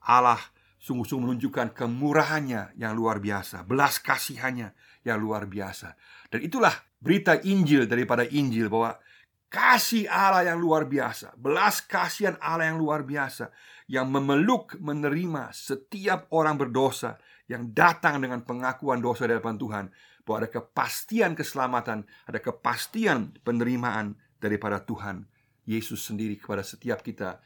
Allah 0.00 0.40
sungguh-sungguh 0.82 1.30
menunjukkan 1.30 1.78
kemurahannya 1.78 2.74
yang 2.74 2.98
luar 2.98 3.22
biasa, 3.22 3.62
belas 3.62 4.02
kasihannya 4.02 4.74
yang 5.06 5.22
luar 5.22 5.46
biasa. 5.46 5.94
Dan 6.26 6.42
itulah 6.42 6.74
berita 6.98 7.38
Injil 7.38 7.86
daripada 7.86 8.26
Injil 8.26 8.66
bahwa 8.66 8.98
kasih 9.46 10.10
Allah 10.10 10.50
yang 10.50 10.58
luar 10.58 10.90
biasa, 10.90 11.38
belas 11.38 11.86
kasihan 11.86 12.34
Allah 12.42 12.74
yang 12.74 12.82
luar 12.82 13.06
biasa 13.06 13.54
yang 13.86 14.10
memeluk 14.10 14.74
menerima 14.82 15.54
setiap 15.54 16.26
orang 16.34 16.58
berdosa 16.58 17.20
yang 17.46 17.70
datang 17.70 18.18
dengan 18.18 18.42
pengakuan 18.42 18.98
dosa 18.98 19.28
di 19.28 19.36
hadapan 19.36 19.58
Tuhan 19.60 19.84
bahwa 20.24 20.46
ada 20.46 20.50
kepastian 20.50 21.34
keselamatan, 21.34 22.06
ada 22.26 22.38
kepastian 22.38 23.36
penerimaan 23.42 24.18
daripada 24.38 24.82
Tuhan 24.82 25.26
Yesus 25.66 26.02
sendiri 26.02 26.38
kepada 26.38 26.66
setiap 26.66 27.04
kita, 27.06 27.38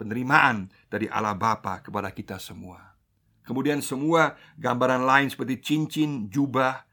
penerimaan 0.00 0.72
dari 0.88 1.04
Allah 1.12 1.36
Bapa 1.36 1.84
kepada 1.84 2.08
kita 2.08 2.40
semua. 2.40 2.96
Kemudian 3.44 3.84
semua 3.84 4.40
gambaran 4.56 5.04
lain 5.04 5.28
seperti 5.28 5.60
cincin, 5.60 6.32
jubah, 6.32 6.88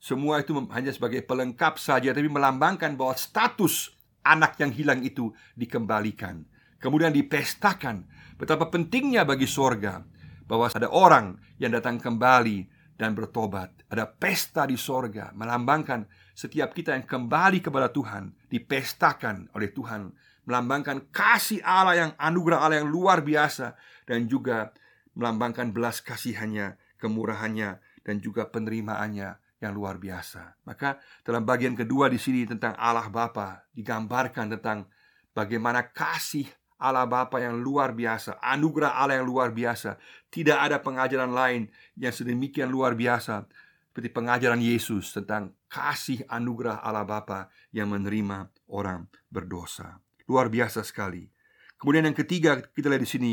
semua 0.00 0.40
itu 0.40 0.56
hanya 0.72 0.96
sebagai 0.96 1.20
pelengkap 1.20 1.76
saja 1.76 2.16
tapi 2.16 2.32
melambangkan 2.32 2.96
bahwa 2.96 3.12
status 3.12 3.92
anak 4.24 4.56
yang 4.56 4.72
hilang 4.72 5.04
itu 5.04 5.36
dikembalikan. 5.52 6.48
Kemudian 6.80 7.12
dipestakan 7.12 8.08
Betapa 8.36 8.68
pentingnya 8.68 9.24
bagi 9.24 9.48
sorga 9.48 10.04
bahwa 10.44 10.68
ada 10.68 10.92
orang 10.92 11.40
yang 11.56 11.72
datang 11.72 11.96
kembali 11.96 12.68
dan 13.00 13.16
bertobat. 13.16 13.72
Ada 13.88 14.04
pesta 14.04 14.68
di 14.68 14.76
sorga 14.76 15.32
melambangkan 15.32 16.04
setiap 16.36 16.76
kita 16.76 16.92
yang 16.92 17.08
kembali 17.08 17.64
kepada 17.64 17.88
Tuhan 17.88 18.36
dipestakan 18.52 19.56
oleh 19.56 19.72
Tuhan 19.72 20.12
melambangkan 20.46 21.10
kasih 21.10 21.60
Allah 21.66 21.94
yang 21.94 22.12
anugerah 22.16 22.62
Allah 22.62 22.80
yang 22.80 22.90
luar 22.90 23.20
biasa 23.26 23.74
dan 24.06 24.30
juga 24.30 24.70
melambangkan 25.18 25.74
belas 25.74 26.00
kasihannya, 26.00 26.78
kemurahannya 27.02 27.82
dan 28.06 28.22
juga 28.22 28.46
penerimaannya 28.46 29.36
yang 29.58 29.72
luar 29.74 29.98
biasa. 29.98 30.62
Maka 30.68 31.02
dalam 31.26 31.42
bagian 31.42 31.74
kedua 31.74 32.06
di 32.06 32.20
sini 32.20 32.46
tentang 32.46 32.78
Allah 32.78 33.10
Bapa 33.10 33.66
digambarkan 33.74 34.56
tentang 34.56 34.86
bagaimana 35.34 35.90
kasih 35.90 36.46
Allah 36.76 37.08
Bapa 37.08 37.40
yang 37.40 37.56
luar 37.64 37.96
biasa, 37.96 38.36
anugerah 38.38 39.00
Allah 39.00 39.24
yang 39.24 39.28
luar 39.28 39.50
biasa. 39.50 39.96
Tidak 40.28 40.56
ada 40.56 40.78
pengajaran 40.84 41.32
lain 41.32 41.72
yang 41.96 42.12
sedemikian 42.12 42.68
luar 42.68 42.92
biasa 42.92 43.48
seperti 43.96 44.12
pengajaran 44.12 44.60
Yesus 44.60 45.16
tentang 45.16 45.56
kasih 45.72 46.28
anugerah 46.28 46.84
Allah 46.84 47.08
Bapa 47.08 47.48
yang 47.72 47.96
menerima 47.96 48.52
orang 48.68 49.08
berdosa. 49.32 50.05
Luar 50.26 50.50
biasa 50.50 50.82
sekali. 50.82 51.26
Kemudian 51.78 52.08
yang 52.08 52.16
ketiga 52.16 52.58
kita 52.60 52.90
lihat 52.90 53.02
di 53.02 53.10
sini, 53.10 53.32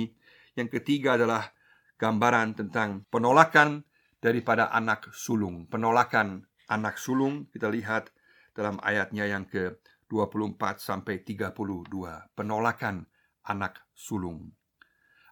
yang 0.53 0.69
ketiga 0.69 1.17
adalah 1.17 1.50
gambaran 1.97 2.59
tentang 2.59 3.07
penolakan 3.09 3.85
daripada 4.21 4.69
anak 4.69 5.09
sulung. 5.12 5.65
Penolakan 5.67 6.45
anak 6.69 7.01
sulung 7.01 7.50
kita 7.50 7.67
lihat 7.67 8.13
dalam 8.53 8.77
ayatnya 8.85 9.25
yang 9.25 9.50
ke-24 9.50 10.62
sampai 10.77 11.25
32. 11.25 11.89
Penolakan 12.38 13.09
anak 13.50 13.83
sulung. 13.97 14.53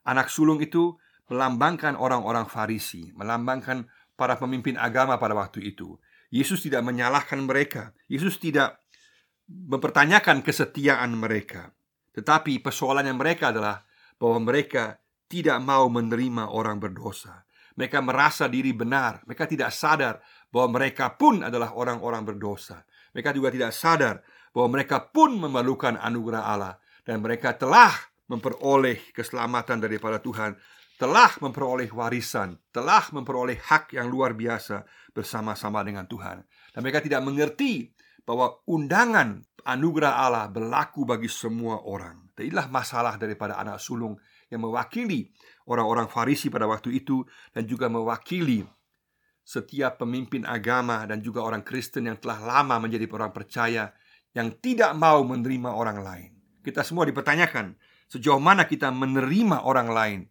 Anak 0.01 0.33
sulung 0.33 0.59
itu 0.59 0.97
melambangkan 1.29 1.95
orang-orang 1.95 2.49
Farisi, 2.49 3.13
melambangkan 3.13 3.87
para 4.17 4.35
pemimpin 4.35 4.75
agama 4.75 5.15
pada 5.21 5.37
waktu 5.37 5.63
itu. 5.71 5.95
Yesus 6.33 6.63
tidak 6.65 6.83
menyalahkan 6.83 7.39
mereka. 7.43 7.95
Yesus 8.11 8.39
tidak 8.41 8.80
mempertanyakan 9.51 10.43
kesetiaan 10.43 11.15
mereka. 11.15 11.71
Tetapi 12.11 12.59
persoalannya 12.59 13.15
mereka 13.15 13.55
adalah 13.55 13.79
bahwa 14.19 14.51
mereka 14.51 14.99
tidak 15.31 15.57
mau 15.63 15.87
menerima 15.87 16.51
orang 16.51 16.79
berdosa. 16.79 17.47
Mereka 17.79 18.03
merasa 18.03 18.51
diri 18.51 18.75
benar. 18.75 19.23
Mereka 19.23 19.47
tidak 19.47 19.71
sadar 19.71 20.19
bahwa 20.51 20.81
mereka 20.81 21.15
pun 21.15 21.39
adalah 21.39 21.71
orang-orang 21.71 22.27
berdosa. 22.27 22.83
Mereka 23.15 23.31
juga 23.31 23.49
tidak 23.51 23.71
sadar 23.71 24.19
bahwa 24.51 24.79
mereka 24.79 25.07
pun 25.07 25.39
memerlukan 25.39 25.95
anugerah 25.95 26.43
Allah 26.43 26.75
dan 27.07 27.23
mereka 27.23 27.55
telah 27.55 27.95
memperoleh 28.27 29.11
keselamatan 29.15 29.83
daripada 29.83 30.19
Tuhan, 30.19 30.55
telah 30.95 31.31
memperoleh 31.39 31.91
warisan, 31.91 32.59
telah 32.71 33.03
memperoleh 33.11 33.59
hak 33.59 33.95
yang 33.95 34.07
luar 34.07 34.35
biasa 34.35 34.83
bersama-sama 35.11 35.83
dengan 35.83 36.07
Tuhan. 36.07 36.43
Dan 36.71 36.79
mereka 36.83 37.03
tidak 37.03 37.23
mengerti 37.23 37.91
bahwa 38.25 38.61
undangan 38.69 39.41
anugerah 39.65 40.13
Allah 40.25 40.45
berlaku 40.49 41.05
bagi 41.05 41.29
semua 41.29 41.81
orang. 41.85 42.31
Inilah 42.41 42.73
masalah 42.73 43.21
daripada 43.21 43.61
anak 43.61 43.77
sulung 43.77 44.17
yang 44.49 44.65
mewakili 44.65 45.29
orang-orang 45.69 46.09
Farisi 46.09 46.49
pada 46.49 46.65
waktu 46.65 46.97
itu 46.97 47.21
dan 47.53 47.69
juga 47.69 47.85
mewakili 47.85 48.65
setiap 49.45 50.01
pemimpin 50.01 50.45
agama 50.45 51.05
dan 51.05 51.21
juga 51.21 51.45
orang 51.45 51.61
Kristen 51.61 52.09
yang 52.09 52.17
telah 52.17 52.41
lama 52.41 52.81
menjadi 52.81 53.05
orang 53.09 53.29
percaya 53.29 53.93
yang 54.33 54.57
tidak 54.57 54.95
mau 54.97 55.21
menerima 55.21 55.69
orang 55.69 55.97
lain. 56.01 56.31
Kita 56.61 56.81
semua 56.81 57.05
dipertanyakan 57.09 57.77
sejauh 58.09 58.41
mana 58.41 58.65
kita 58.69 58.89
menerima 58.89 59.65
orang 59.65 59.89
lain 59.91 60.21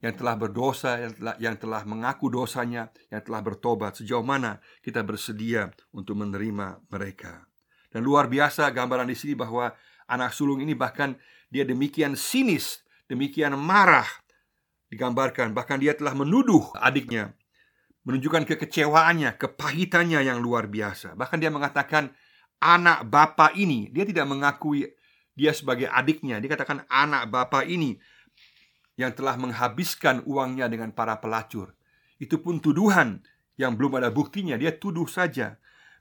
yang 0.00 0.16
telah 0.16 0.34
berdosa, 0.36 0.96
yang 0.96 1.12
telah, 1.12 1.36
yang 1.36 1.56
telah 1.60 1.82
mengaku 1.84 2.32
dosanya, 2.32 2.88
yang 3.12 3.20
telah 3.20 3.44
bertobat, 3.44 4.00
sejauh 4.00 4.24
mana 4.24 4.56
kita 4.80 5.04
bersedia 5.04 5.68
untuk 5.92 6.16
menerima 6.24 6.80
mereka. 6.88 7.49
Dan 7.90 8.06
luar 8.06 8.30
biasa 8.30 8.70
gambaran 8.70 9.10
di 9.10 9.18
sini 9.18 9.34
bahwa 9.34 9.74
anak 10.06 10.30
sulung 10.30 10.62
ini 10.62 10.78
bahkan 10.78 11.18
dia 11.50 11.66
demikian 11.66 12.14
sinis, 12.14 12.86
demikian 13.10 13.58
marah 13.58 14.06
digambarkan, 14.90 15.54
bahkan 15.54 15.78
dia 15.78 15.94
telah 15.94 16.14
menuduh 16.14 16.70
adiknya, 16.78 17.34
menunjukkan 18.06 18.46
kekecewaannya, 18.46 19.38
kepahitannya 19.38 20.22
yang 20.22 20.38
luar 20.42 20.66
biasa. 20.66 21.14
Bahkan 21.14 21.38
dia 21.38 21.50
mengatakan 21.50 22.14
anak 22.62 23.06
bapak 23.06 23.54
ini, 23.58 23.90
dia 23.90 24.06
tidak 24.06 24.26
mengakui 24.30 24.86
dia 25.38 25.54
sebagai 25.54 25.86
adiknya, 25.88 26.42
dia 26.42 26.50
katakan 26.50 26.84
anak 26.90 27.30
bapak 27.30 27.64
ini 27.70 27.96
yang 28.98 29.14
telah 29.16 29.38
menghabiskan 29.40 30.20
uangnya 30.28 30.68
dengan 30.68 30.92
para 30.92 31.16
pelacur. 31.16 31.72
Itu 32.20 32.42
pun 32.44 32.60
tuduhan 32.60 33.24
yang 33.56 33.78
belum 33.78 33.96
ada 33.96 34.12
buktinya, 34.12 34.60
dia 34.60 34.76
tuduh 34.76 35.08
saja. 35.08 35.56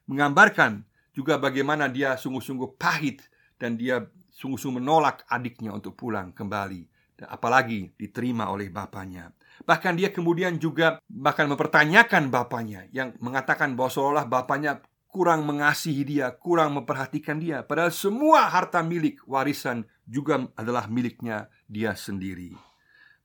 Menggambarkan 0.10 0.89
juga 1.20 1.36
bagaimana 1.36 1.92
dia 1.92 2.16
sungguh-sungguh 2.16 2.80
pahit 2.80 3.28
dan 3.60 3.76
dia 3.76 4.08
sungguh-sungguh 4.40 4.80
menolak 4.80 5.28
adiknya 5.28 5.76
untuk 5.76 6.00
pulang 6.00 6.32
kembali. 6.32 6.88
Apalagi 7.28 7.92
diterima 8.00 8.48
oleh 8.48 8.72
bapaknya. 8.72 9.36
Bahkan 9.68 10.00
dia 10.00 10.16
kemudian 10.16 10.56
juga 10.56 11.04
bahkan 11.12 11.52
mempertanyakan 11.52 12.32
bapaknya 12.32 12.88
yang 12.96 13.12
mengatakan 13.20 13.76
bahwa 13.76 13.92
seolah 13.92 14.24
bapaknya 14.24 14.80
kurang 15.12 15.44
mengasihi 15.44 16.08
dia, 16.08 16.32
kurang 16.32 16.80
memperhatikan 16.80 17.36
dia. 17.44 17.68
Padahal 17.68 17.92
semua 17.92 18.48
harta 18.48 18.80
milik 18.80 19.20
warisan 19.28 19.84
juga 20.08 20.48
adalah 20.56 20.88
miliknya 20.88 21.52
dia 21.68 21.92
sendiri. 21.92 22.56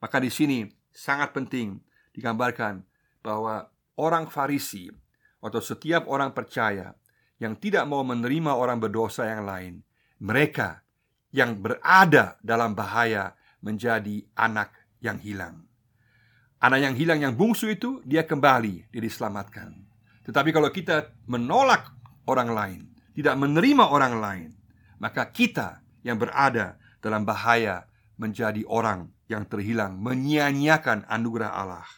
Maka 0.03 0.19
di 0.19 0.35
sini 0.35 0.67
sangat 0.91 1.31
penting 1.31 1.79
digambarkan 2.11 2.83
bahwa 3.23 3.71
orang 3.95 4.27
Farisi 4.27 4.91
atau 5.39 5.63
setiap 5.63 6.11
orang 6.11 6.35
percaya 6.35 6.97
yang 7.43 7.59
tidak 7.59 7.85
mau 7.89 8.07
menerima 8.07 8.55
orang 8.55 8.79
berdosa 8.79 9.27
yang 9.27 9.45
lain, 9.47 9.75
mereka 10.23 10.83
yang 11.35 11.59
berada 11.59 12.39
dalam 12.41 12.79
bahaya 12.79 13.35
menjadi 13.59 14.23
anak 14.39 14.71
yang 15.03 15.19
hilang. 15.19 15.67
Anak 16.63 16.81
yang 16.81 16.95
hilang 16.97 17.21
yang 17.21 17.35
bungsu 17.35 17.75
itu 17.75 18.01
dia 18.07 18.25
kembali 18.25 18.89
dia 18.89 19.03
diselamatkan. 19.03 19.75
Tetapi 20.25 20.51
kalau 20.55 20.73
kita 20.73 21.13
menolak 21.29 21.93
orang 22.25 22.51
lain, 22.55 22.81
tidak 23.13 23.37
menerima 23.37 23.85
orang 23.85 24.15
lain, 24.17 24.51
maka 24.97 25.29
kita 25.29 25.85
yang 26.01 26.17
berada 26.17 26.81
dalam 27.05 27.29
bahaya 27.29 27.85
menjadi 28.17 28.65
orang 28.65 29.13
yang 29.29 29.45
terhilang, 29.45 30.01
menyia-nyiakan 30.01 31.05
anugerah 31.05 31.53
Allah. 31.53 31.89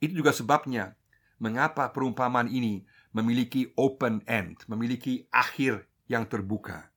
Itu 0.00 0.16
juga 0.16 0.32
sebabnya 0.32 0.96
mengapa 1.42 1.90
perumpamaan 1.90 2.48
ini 2.48 2.86
memiliki 3.12 3.72
open 3.76 4.24
end, 4.24 4.64
memiliki 4.68 5.28
akhir 5.28 5.84
yang 6.08 6.24
terbuka. 6.28 6.90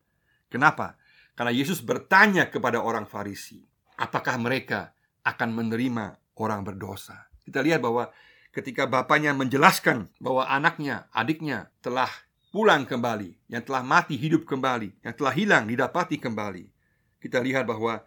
Kenapa? 0.48 0.96
Karena 1.36 1.52
Yesus 1.52 1.84
bertanya 1.84 2.48
kepada 2.48 2.80
orang 2.80 3.04
Farisi, 3.04 3.60
apakah 4.00 4.40
mereka 4.40 4.96
akan 5.28 5.52
menerima 5.52 6.16
orang 6.40 6.64
berdosa? 6.64 7.28
Kita 7.44 7.60
lihat 7.60 7.84
bahwa 7.84 8.08
ketika 8.56 8.88
bapaknya 8.88 9.36
menjelaskan 9.36 10.08
bahwa 10.24 10.48
anaknya, 10.48 11.12
adiknya 11.12 11.68
telah 11.84 12.08
pulang 12.56 12.88
kembali, 12.88 13.52
yang 13.52 13.68
telah 13.68 13.84
mati 13.84 14.16
hidup 14.16 14.48
kembali, 14.48 15.04
yang 15.04 15.12
telah 15.12 15.36
hilang 15.36 15.68
didapati 15.68 16.16
kembali. 16.16 16.72
Kita 17.20 17.44
lihat 17.44 17.68
bahwa 17.68 18.00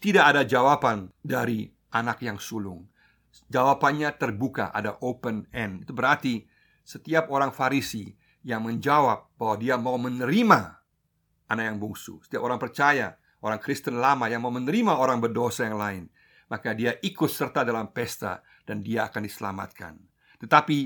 tidak 0.00 0.24
ada 0.24 0.40
jawaban 0.48 1.12
dari 1.20 1.68
anak 1.92 2.24
yang 2.24 2.40
sulung. 2.40 2.88
Jawabannya 3.52 4.08
terbuka, 4.16 4.72
ada 4.72 4.96
open 5.04 5.44
end. 5.52 5.84
Itu 5.84 5.92
berarti 5.92 6.48
setiap 6.84 7.32
orang 7.32 7.50
Farisi 7.50 8.12
yang 8.44 8.62
menjawab 8.62 9.34
bahwa 9.40 9.56
dia 9.56 9.74
mau 9.80 9.96
menerima 9.96 10.60
anak 11.48 11.64
yang 11.64 11.78
bungsu, 11.80 12.20
setiap 12.22 12.44
orang 12.44 12.60
percaya, 12.60 13.16
orang 13.40 13.56
Kristen 13.58 13.96
lama 13.96 14.28
yang 14.28 14.44
mau 14.44 14.52
menerima 14.52 15.00
orang 15.00 15.18
berdosa 15.18 15.64
yang 15.64 15.80
lain, 15.80 16.04
maka 16.52 16.76
dia 16.76 16.94
ikut 17.00 17.28
serta 17.32 17.64
dalam 17.64 17.88
pesta 17.90 18.44
dan 18.68 18.84
dia 18.84 19.08
akan 19.08 19.24
diselamatkan. 19.24 19.96
Tetapi 20.38 20.78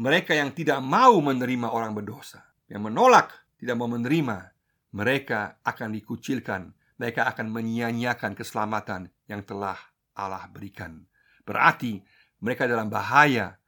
mereka 0.00 0.32
yang 0.32 0.56
tidak 0.56 0.80
mau 0.80 1.20
menerima 1.20 1.68
orang 1.68 1.92
berdosa, 1.92 2.40
yang 2.72 2.88
menolak, 2.88 3.28
tidak 3.60 3.76
mau 3.76 3.92
menerima, 3.92 4.56
mereka 4.96 5.60
akan 5.60 5.92
dikucilkan 5.92 6.72
mereka 7.02 7.26
akan 7.26 7.50
menyia-nyiakan 7.50 8.38
keselamatan 8.38 9.10
yang 9.26 9.42
telah 9.42 9.74
Allah 10.14 10.46
berikan. 10.46 11.02
Berarti 11.42 11.98
mereka 12.38 12.70
dalam 12.70 12.86
bahaya 12.86 13.58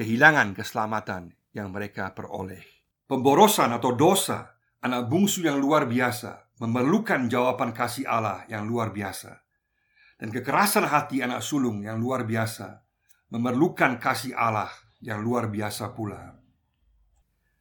kehilangan 0.00 0.56
keselamatan 0.56 1.28
yang 1.52 1.68
mereka 1.68 2.16
peroleh. 2.16 2.64
Pemborosan 3.04 3.68
atau 3.76 3.92
dosa 3.92 4.56
anak 4.80 5.12
bungsu 5.12 5.44
yang 5.44 5.60
luar 5.60 5.84
biasa 5.84 6.56
memerlukan 6.56 7.28
jawaban 7.28 7.76
kasih 7.76 8.08
Allah 8.08 8.48
yang 8.48 8.64
luar 8.64 8.96
biasa. 8.96 9.44
Dan 10.16 10.32
kekerasan 10.32 10.88
hati 10.88 11.20
anak 11.20 11.44
sulung 11.44 11.84
yang 11.84 12.00
luar 12.00 12.24
biasa 12.24 12.80
memerlukan 13.28 14.00
kasih 14.00 14.32
Allah 14.32 14.72
yang 15.04 15.20
luar 15.20 15.52
biasa 15.52 15.92
pula. 15.92 16.32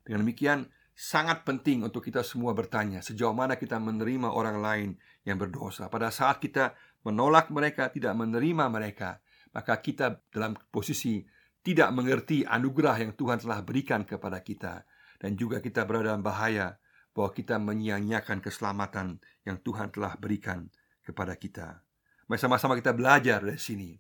Dengan 0.08 0.24
demikian, 0.24 0.64
sangat 0.96 1.44
penting 1.44 1.84
untuk 1.84 2.08
kita 2.08 2.24
semua 2.24 2.56
bertanya 2.56 3.04
sejauh 3.04 3.36
mana 3.36 3.60
kita 3.60 3.84
menerima 3.84 4.32
orang 4.32 4.64
lain 4.64 4.90
yang 5.28 5.36
berdosa. 5.36 5.92
Pada 5.92 6.08
saat 6.08 6.40
kita 6.40 6.72
menolak 7.04 7.52
mereka, 7.52 7.92
tidak 7.92 8.16
menerima 8.16 8.72
mereka, 8.72 9.20
maka 9.52 9.76
kita 9.84 10.24
dalam 10.32 10.56
posisi 10.72 11.20
tidak 11.64 11.92
mengerti 11.92 12.48
anugerah 12.48 12.96
yang 13.04 13.12
Tuhan 13.16 13.44
telah 13.44 13.60
berikan 13.64 14.08
kepada 14.08 14.40
kita 14.40 14.88
dan 15.20 15.36
juga 15.36 15.60
kita 15.60 15.84
berada 15.84 16.16
dalam 16.16 16.24
bahaya 16.24 16.80
bahwa 17.12 17.36
kita 17.36 17.60
menyia-nyiakan 17.60 18.40
keselamatan 18.40 19.20
yang 19.44 19.60
Tuhan 19.60 19.92
telah 19.92 20.16
berikan 20.16 20.72
kepada 21.04 21.36
kita. 21.36 21.84
Mari 22.30 22.40
sama-sama 22.40 22.78
kita 22.78 22.96
belajar 22.96 23.44
dari 23.44 23.60
sini. 23.60 23.98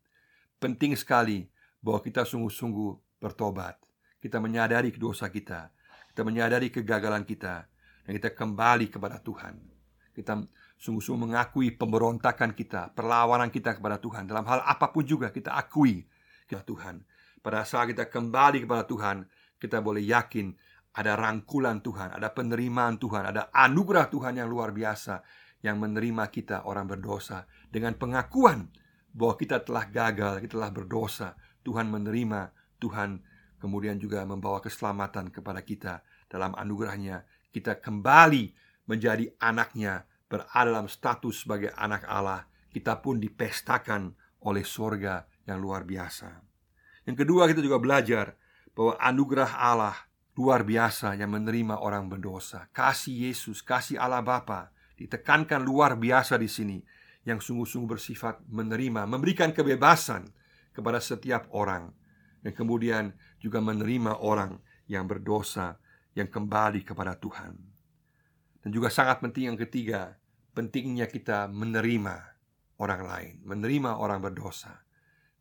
Penting 0.61 0.93
sekali 0.95 1.49
bahwa 1.81 1.99
kita 1.99 2.23
sungguh-sungguh 2.23 3.19
bertobat. 3.19 3.75
Kita 4.19 4.37
menyadari 4.43 4.91
dosa 4.95 5.31
kita, 5.31 5.71
kita 6.11 6.21
menyadari 6.27 6.67
kegagalan 6.69 7.23
kita, 7.23 7.65
dan 8.03 8.11
kita 8.11 8.35
kembali 8.35 8.91
kepada 8.91 9.17
Tuhan. 9.23 9.55
Kita 10.11 10.43
sungguh-sungguh 10.79 11.31
mengakui 11.31 11.71
pemberontakan 11.71 12.51
kita, 12.51 12.91
perlawanan 12.91 13.47
kita 13.47 13.79
kepada 13.79 13.95
Tuhan. 13.97 14.27
Dalam 14.27 14.43
hal 14.43 14.59
apa 14.67 14.91
pun 14.91 15.07
juga 15.07 15.31
kita 15.31 15.55
akui 15.55 16.03
kepada 16.45 16.67
Tuhan. 16.67 16.95
Pada 17.39 17.63
saat 17.63 17.91
kita 17.91 18.11
kembali 18.11 18.67
kepada 18.67 18.83
Tuhan, 18.83 19.23
kita 19.59 19.79
boleh 19.79 20.03
yakin 20.03 20.51
ada 20.95 21.15
rangkulan 21.15 21.79
Tuhan, 21.79 22.15
ada 22.17 22.27
penerimaan 22.33 22.99
Tuhan, 22.99 23.31
ada 23.31 23.47
anugerah 23.53 24.11
Tuhan 24.11 24.41
yang 24.41 24.49
luar 24.51 24.75
biasa 24.75 25.21
yang 25.63 25.79
menerima 25.79 26.27
kita 26.31 26.63
orang 26.67 26.87
berdosa 26.87 27.43
dengan 27.67 27.95
pengakuan 27.95 28.71
bahwa 29.11 29.35
kita 29.35 29.63
telah 29.63 29.85
gagal, 29.87 30.43
kita 30.43 30.55
telah 30.59 30.71
berdosa. 30.71 31.35
Tuhan 31.63 31.91
menerima, 31.91 32.55
Tuhan 32.79 33.19
kemudian 33.59 33.99
juga 33.99 34.23
membawa 34.23 34.63
keselamatan 34.63 35.29
kepada 35.29 35.59
kita 35.61 36.01
dalam 36.31 36.55
anugerahnya. 36.55 37.27
Kita 37.51 37.83
kembali 37.83 38.55
menjadi 38.87 39.27
anaknya, 39.43 40.07
berada 40.29 40.71
dalam 40.71 40.87
status 40.87 41.43
sebagai 41.43 41.75
anak 41.75 42.07
Allah. 42.07 42.47
Kita 42.69 43.01
pun 43.01 43.19
dipestakan 43.19 44.13
oleh 44.45 44.63
sorga 44.63 45.25
yang 45.43 45.59
luar 45.59 45.83
biasa. 45.83 46.48
Yang 47.09 47.25
kedua 47.25 47.49
kita 47.49 47.65
juga 47.65 47.81
belajar 47.81 48.37
bahwa 48.77 48.93
anugerah 49.01 49.57
Allah 49.57 49.97
luar 50.37 50.61
biasa 50.61 51.17
yang 51.17 51.33
menerima 51.33 51.81
orang 51.81 52.05
berdosa. 52.05 52.69
Kasih 52.69 53.25
Yesus, 53.25 53.65
kasih 53.65 53.97
Allah 53.97 54.21
Bapa 54.21 54.69
ditekankan 54.93 55.65
luar 55.65 55.97
biasa 55.97 56.37
di 56.37 56.45
sini 56.45 56.77
yang 57.25 57.41
sungguh-sungguh 57.41 57.97
bersifat 57.97 58.45
menerima, 58.45 59.09
memberikan 59.09 59.49
kebebasan 59.49 60.29
kepada 60.69 61.01
setiap 61.01 61.49
orang 61.49 61.89
dan 62.45 62.53
kemudian 62.53 63.17
juga 63.41 63.57
menerima 63.57 64.21
orang 64.21 64.61
yang 64.85 65.09
berdosa 65.09 65.81
yang 66.13 66.29
kembali 66.29 66.85
kepada 66.85 67.17
Tuhan. 67.17 67.57
Dan 68.61 68.69
juga 68.69 68.93
sangat 68.93 69.17
penting 69.17 69.49
yang 69.49 69.57
ketiga, 69.57 70.13
pentingnya 70.53 71.09
kita 71.09 71.49
menerima 71.49 72.15
orang 72.77 73.01
lain, 73.01 73.33
menerima 73.49 73.97
orang 73.97 74.21
berdosa, 74.21 74.85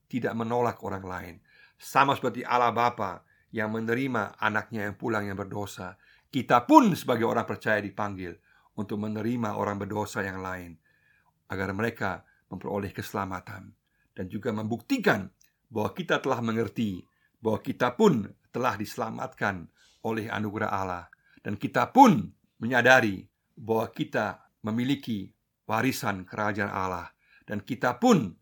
tidak 0.09 0.33
menolak 0.33 0.81
orang 0.81 1.04
lain, 1.04 1.35
sama 1.78 2.18
seperti 2.18 2.42
Allah 2.42 2.74
Bapa 2.74 3.22
yang 3.54 3.72
menerima 3.72 4.36
anaknya 4.36 4.90
yang 4.90 4.98
pulang 4.98 5.24
yang 5.24 5.38
berdosa. 5.38 5.96
Kita 6.28 6.68
pun 6.68 6.92
sebagai 6.92 7.24
orang 7.24 7.48
percaya 7.48 7.80
dipanggil 7.80 8.36
Untuk 8.76 9.00
menerima 9.00 9.56
orang 9.56 9.80
berdosa 9.80 10.20
yang 10.20 10.44
lain 10.44 10.76
Agar 11.48 11.72
mereka 11.72 12.20
memperoleh 12.52 12.92
keselamatan 12.92 13.72
Dan 14.12 14.28
juga 14.28 14.52
membuktikan 14.52 15.24
bahwa 15.72 15.96
kita 15.96 16.20
telah 16.20 16.44
mengerti 16.44 17.00
Bahwa 17.40 17.64
kita 17.64 17.96
pun 17.96 18.28
telah 18.52 18.76
diselamatkan 18.76 19.68
oleh 20.04 20.28
anugerah 20.28 20.70
Allah. 20.72 21.06
Dan 21.40 21.56
kita 21.56 21.94
pun 21.94 22.28
menyadari 22.60 23.24
bahwa 23.54 23.88
kita 23.90 24.42
memiliki 24.66 25.30
warisan 25.68 26.26
kerajaan 26.26 26.70
Allah. 26.72 27.08
Dan 27.46 27.64
kita 27.64 27.96
pun 27.96 28.34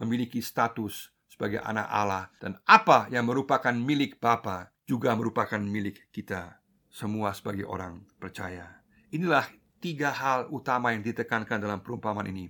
memiliki 0.00 0.42
status 0.42 1.12
sebagai 1.40 1.64
anak 1.64 1.88
Allah 1.88 2.28
dan 2.36 2.60
apa 2.68 3.08
yang 3.08 3.24
merupakan 3.24 3.72
milik 3.72 4.20
Bapa 4.20 4.68
juga 4.84 5.16
merupakan 5.16 5.56
milik 5.56 6.12
kita 6.12 6.60
semua 6.92 7.32
sebagai 7.32 7.64
orang 7.64 8.04
percaya. 8.20 8.84
Inilah 9.08 9.48
tiga 9.80 10.12
hal 10.12 10.52
utama 10.52 10.92
yang 10.92 11.00
ditekankan 11.00 11.56
dalam 11.56 11.80
perumpamaan 11.80 12.28
ini. 12.28 12.44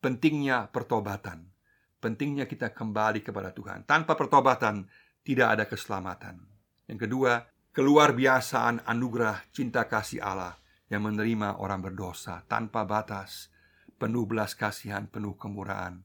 Pentingnya 0.00 0.72
pertobatan. 0.72 1.52
Pentingnya 2.00 2.48
kita 2.48 2.72
kembali 2.72 3.20
kepada 3.20 3.52
Tuhan. 3.52 3.84
Tanpa 3.84 4.16
pertobatan 4.16 4.88
tidak 5.20 5.60
ada 5.60 5.64
keselamatan. 5.68 6.40
Yang 6.88 7.04
kedua, 7.04 7.44
keluar 7.76 8.16
biasaan 8.16 8.88
anugerah 8.88 9.52
cinta 9.52 9.84
kasih 9.84 10.24
Allah 10.24 10.56
yang 10.88 11.04
menerima 11.04 11.60
orang 11.60 11.84
berdosa 11.84 12.40
tanpa 12.48 12.88
batas, 12.88 13.52
penuh 14.00 14.24
belas 14.24 14.56
kasihan, 14.56 15.04
penuh 15.12 15.36
kemurahan, 15.36 16.00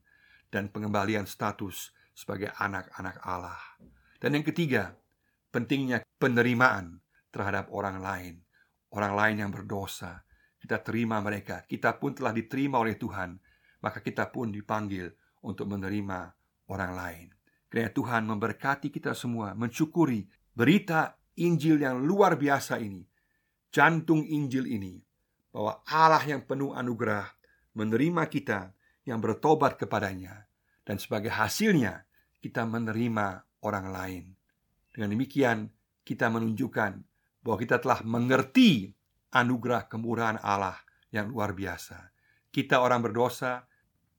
dan 0.52 0.68
pengembalian 0.68 1.24
status 1.24 1.96
sebagai 2.20 2.52
anak-anak 2.52 3.24
Allah. 3.24 3.64
Dan 4.20 4.36
yang 4.36 4.44
ketiga, 4.44 4.92
pentingnya 5.56 6.04
penerimaan 6.20 7.00
terhadap 7.32 7.72
orang 7.72 8.04
lain, 8.04 8.44
orang 8.92 9.16
lain 9.16 9.36
yang 9.48 9.52
berdosa. 9.56 10.28
Kita 10.60 10.84
terima 10.84 11.24
mereka, 11.24 11.64
kita 11.64 11.96
pun 11.96 12.12
telah 12.12 12.36
diterima 12.36 12.84
oleh 12.84 13.00
Tuhan, 13.00 13.40
maka 13.80 14.04
kita 14.04 14.28
pun 14.28 14.52
dipanggil 14.52 15.08
untuk 15.48 15.72
menerima 15.72 16.36
orang 16.68 16.92
lain. 16.92 17.28
Karena 17.72 17.88
Tuhan 17.88 18.28
memberkati 18.28 18.92
kita 18.92 19.16
semua, 19.16 19.56
mensyukuri 19.56 20.28
berita 20.52 21.16
Injil 21.40 21.80
yang 21.80 22.04
luar 22.04 22.36
biasa 22.36 22.84
ini, 22.84 23.08
jantung 23.72 24.28
Injil 24.28 24.68
ini, 24.68 25.00
bahwa 25.56 25.80
Allah 25.88 26.28
yang 26.28 26.44
penuh 26.44 26.76
anugerah 26.76 27.32
menerima 27.80 28.28
kita 28.28 28.76
yang 29.08 29.24
bertobat 29.24 29.80
kepadanya, 29.80 30.44
dan 30.84 31.00
sebagai 31.00 31.32
hasilnya 31.32 32.09
kita 32.40 32.64
menerima 32.64 33.44
orang 33.64 33.88
lain. 33.92 34.24
Dengan 34.92 35.16
demikian, 35.16 35.70
kita 36.04 36.32
menunjukkan 36.32 36.92
bahwa 37.44 37.58
kita 37.60 37.80
telah 37.80 38.02
mengerti 38.04 38.92
anugerah 39.32 39.86
kemurahan 39.88 40.42
Allah 40.42 40.80
yang 41.14 41.30
luar 41.30 41.54
biasa. 41.54 42.12
Kita 42.50 42.82
orang 42.82 43.06
berdosa 43.06 43.70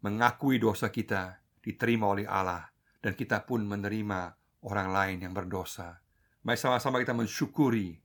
mengakui 0.01 0.57
dosa 0.63 0.89
kita 0.89 1.43
diterima 1.61 2.09
oleh 2.09 2.25
Allah 2.25 2.71
dan 3.03 3.13
kita 3.17 3.45
pun 3.45 3.67
menerima 3.67 4.21
orang 4.65 4.89
lain 4.93 5.19
yang 5.29 5.35
berdosa. 5.35 6.01
Mari 6.41 6.57
sama-sama 6.57 7.01
kita 7.03 7.13
mensyukuri 7.13 8.01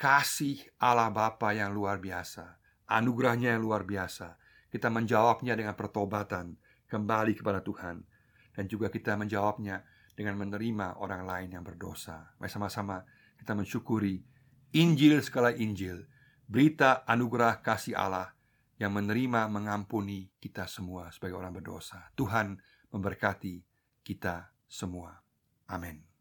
kasih 0.00 0.60
Allah 0.80 1.12
Bapa 1.12 1.52
yang 1.52 1.72
luar 1.76 2.00
biasa, 2.00 2.56
anugerahnya 2.88 3.56
yang 3.56 3.64
luar 3.64 3.84
biasa. 3.84 4.36
Kita 4.72 4.88
menjawabnya 4.92 5.56
dengan 5.56 5.72
pertobatan 5.76 6.56
kembali 6.88 7.32
kepada 7.36 7.60
Tuhan 7.64 8.15
dan 8.56 8.64
juga 8.64 8.88
kita 8.88 9.14
menjawabnya 9.20 9.84
dengan 10.16 10.40
menerima 10.40 10.96
orang 10.96 11.28
lain 11.28 11.60
yang 11.60 11.64
berdosa. 11.64 12.32
Mari 12.40 12.48
sama-sama 12.48 13.04
kita 13.36 13.52
mensyukuri 13.52 14.24
Injil 14.72 15.20
segala 15.20 15.52
Injil, 15.52 16.08
berita 16.48 17.04
anugerah 17.04 17.60
kasih 17.60 17.94
Allah 17.94 18.32
yang 18.80 18.96
menerima 18.96 19.48
mengampuni 19.52 20.32
kita 20.40 20.64
semua 20.68 21.12
sebagai 21.12 21.36
orang 21.36 21.52
berdosa. 21.52 22.12
Tuhan 22.16 22.56
memberkati 22.92 23.60
kita 24.04 24.52
semua. 24.68 25.20
Amin. 25.68 26.15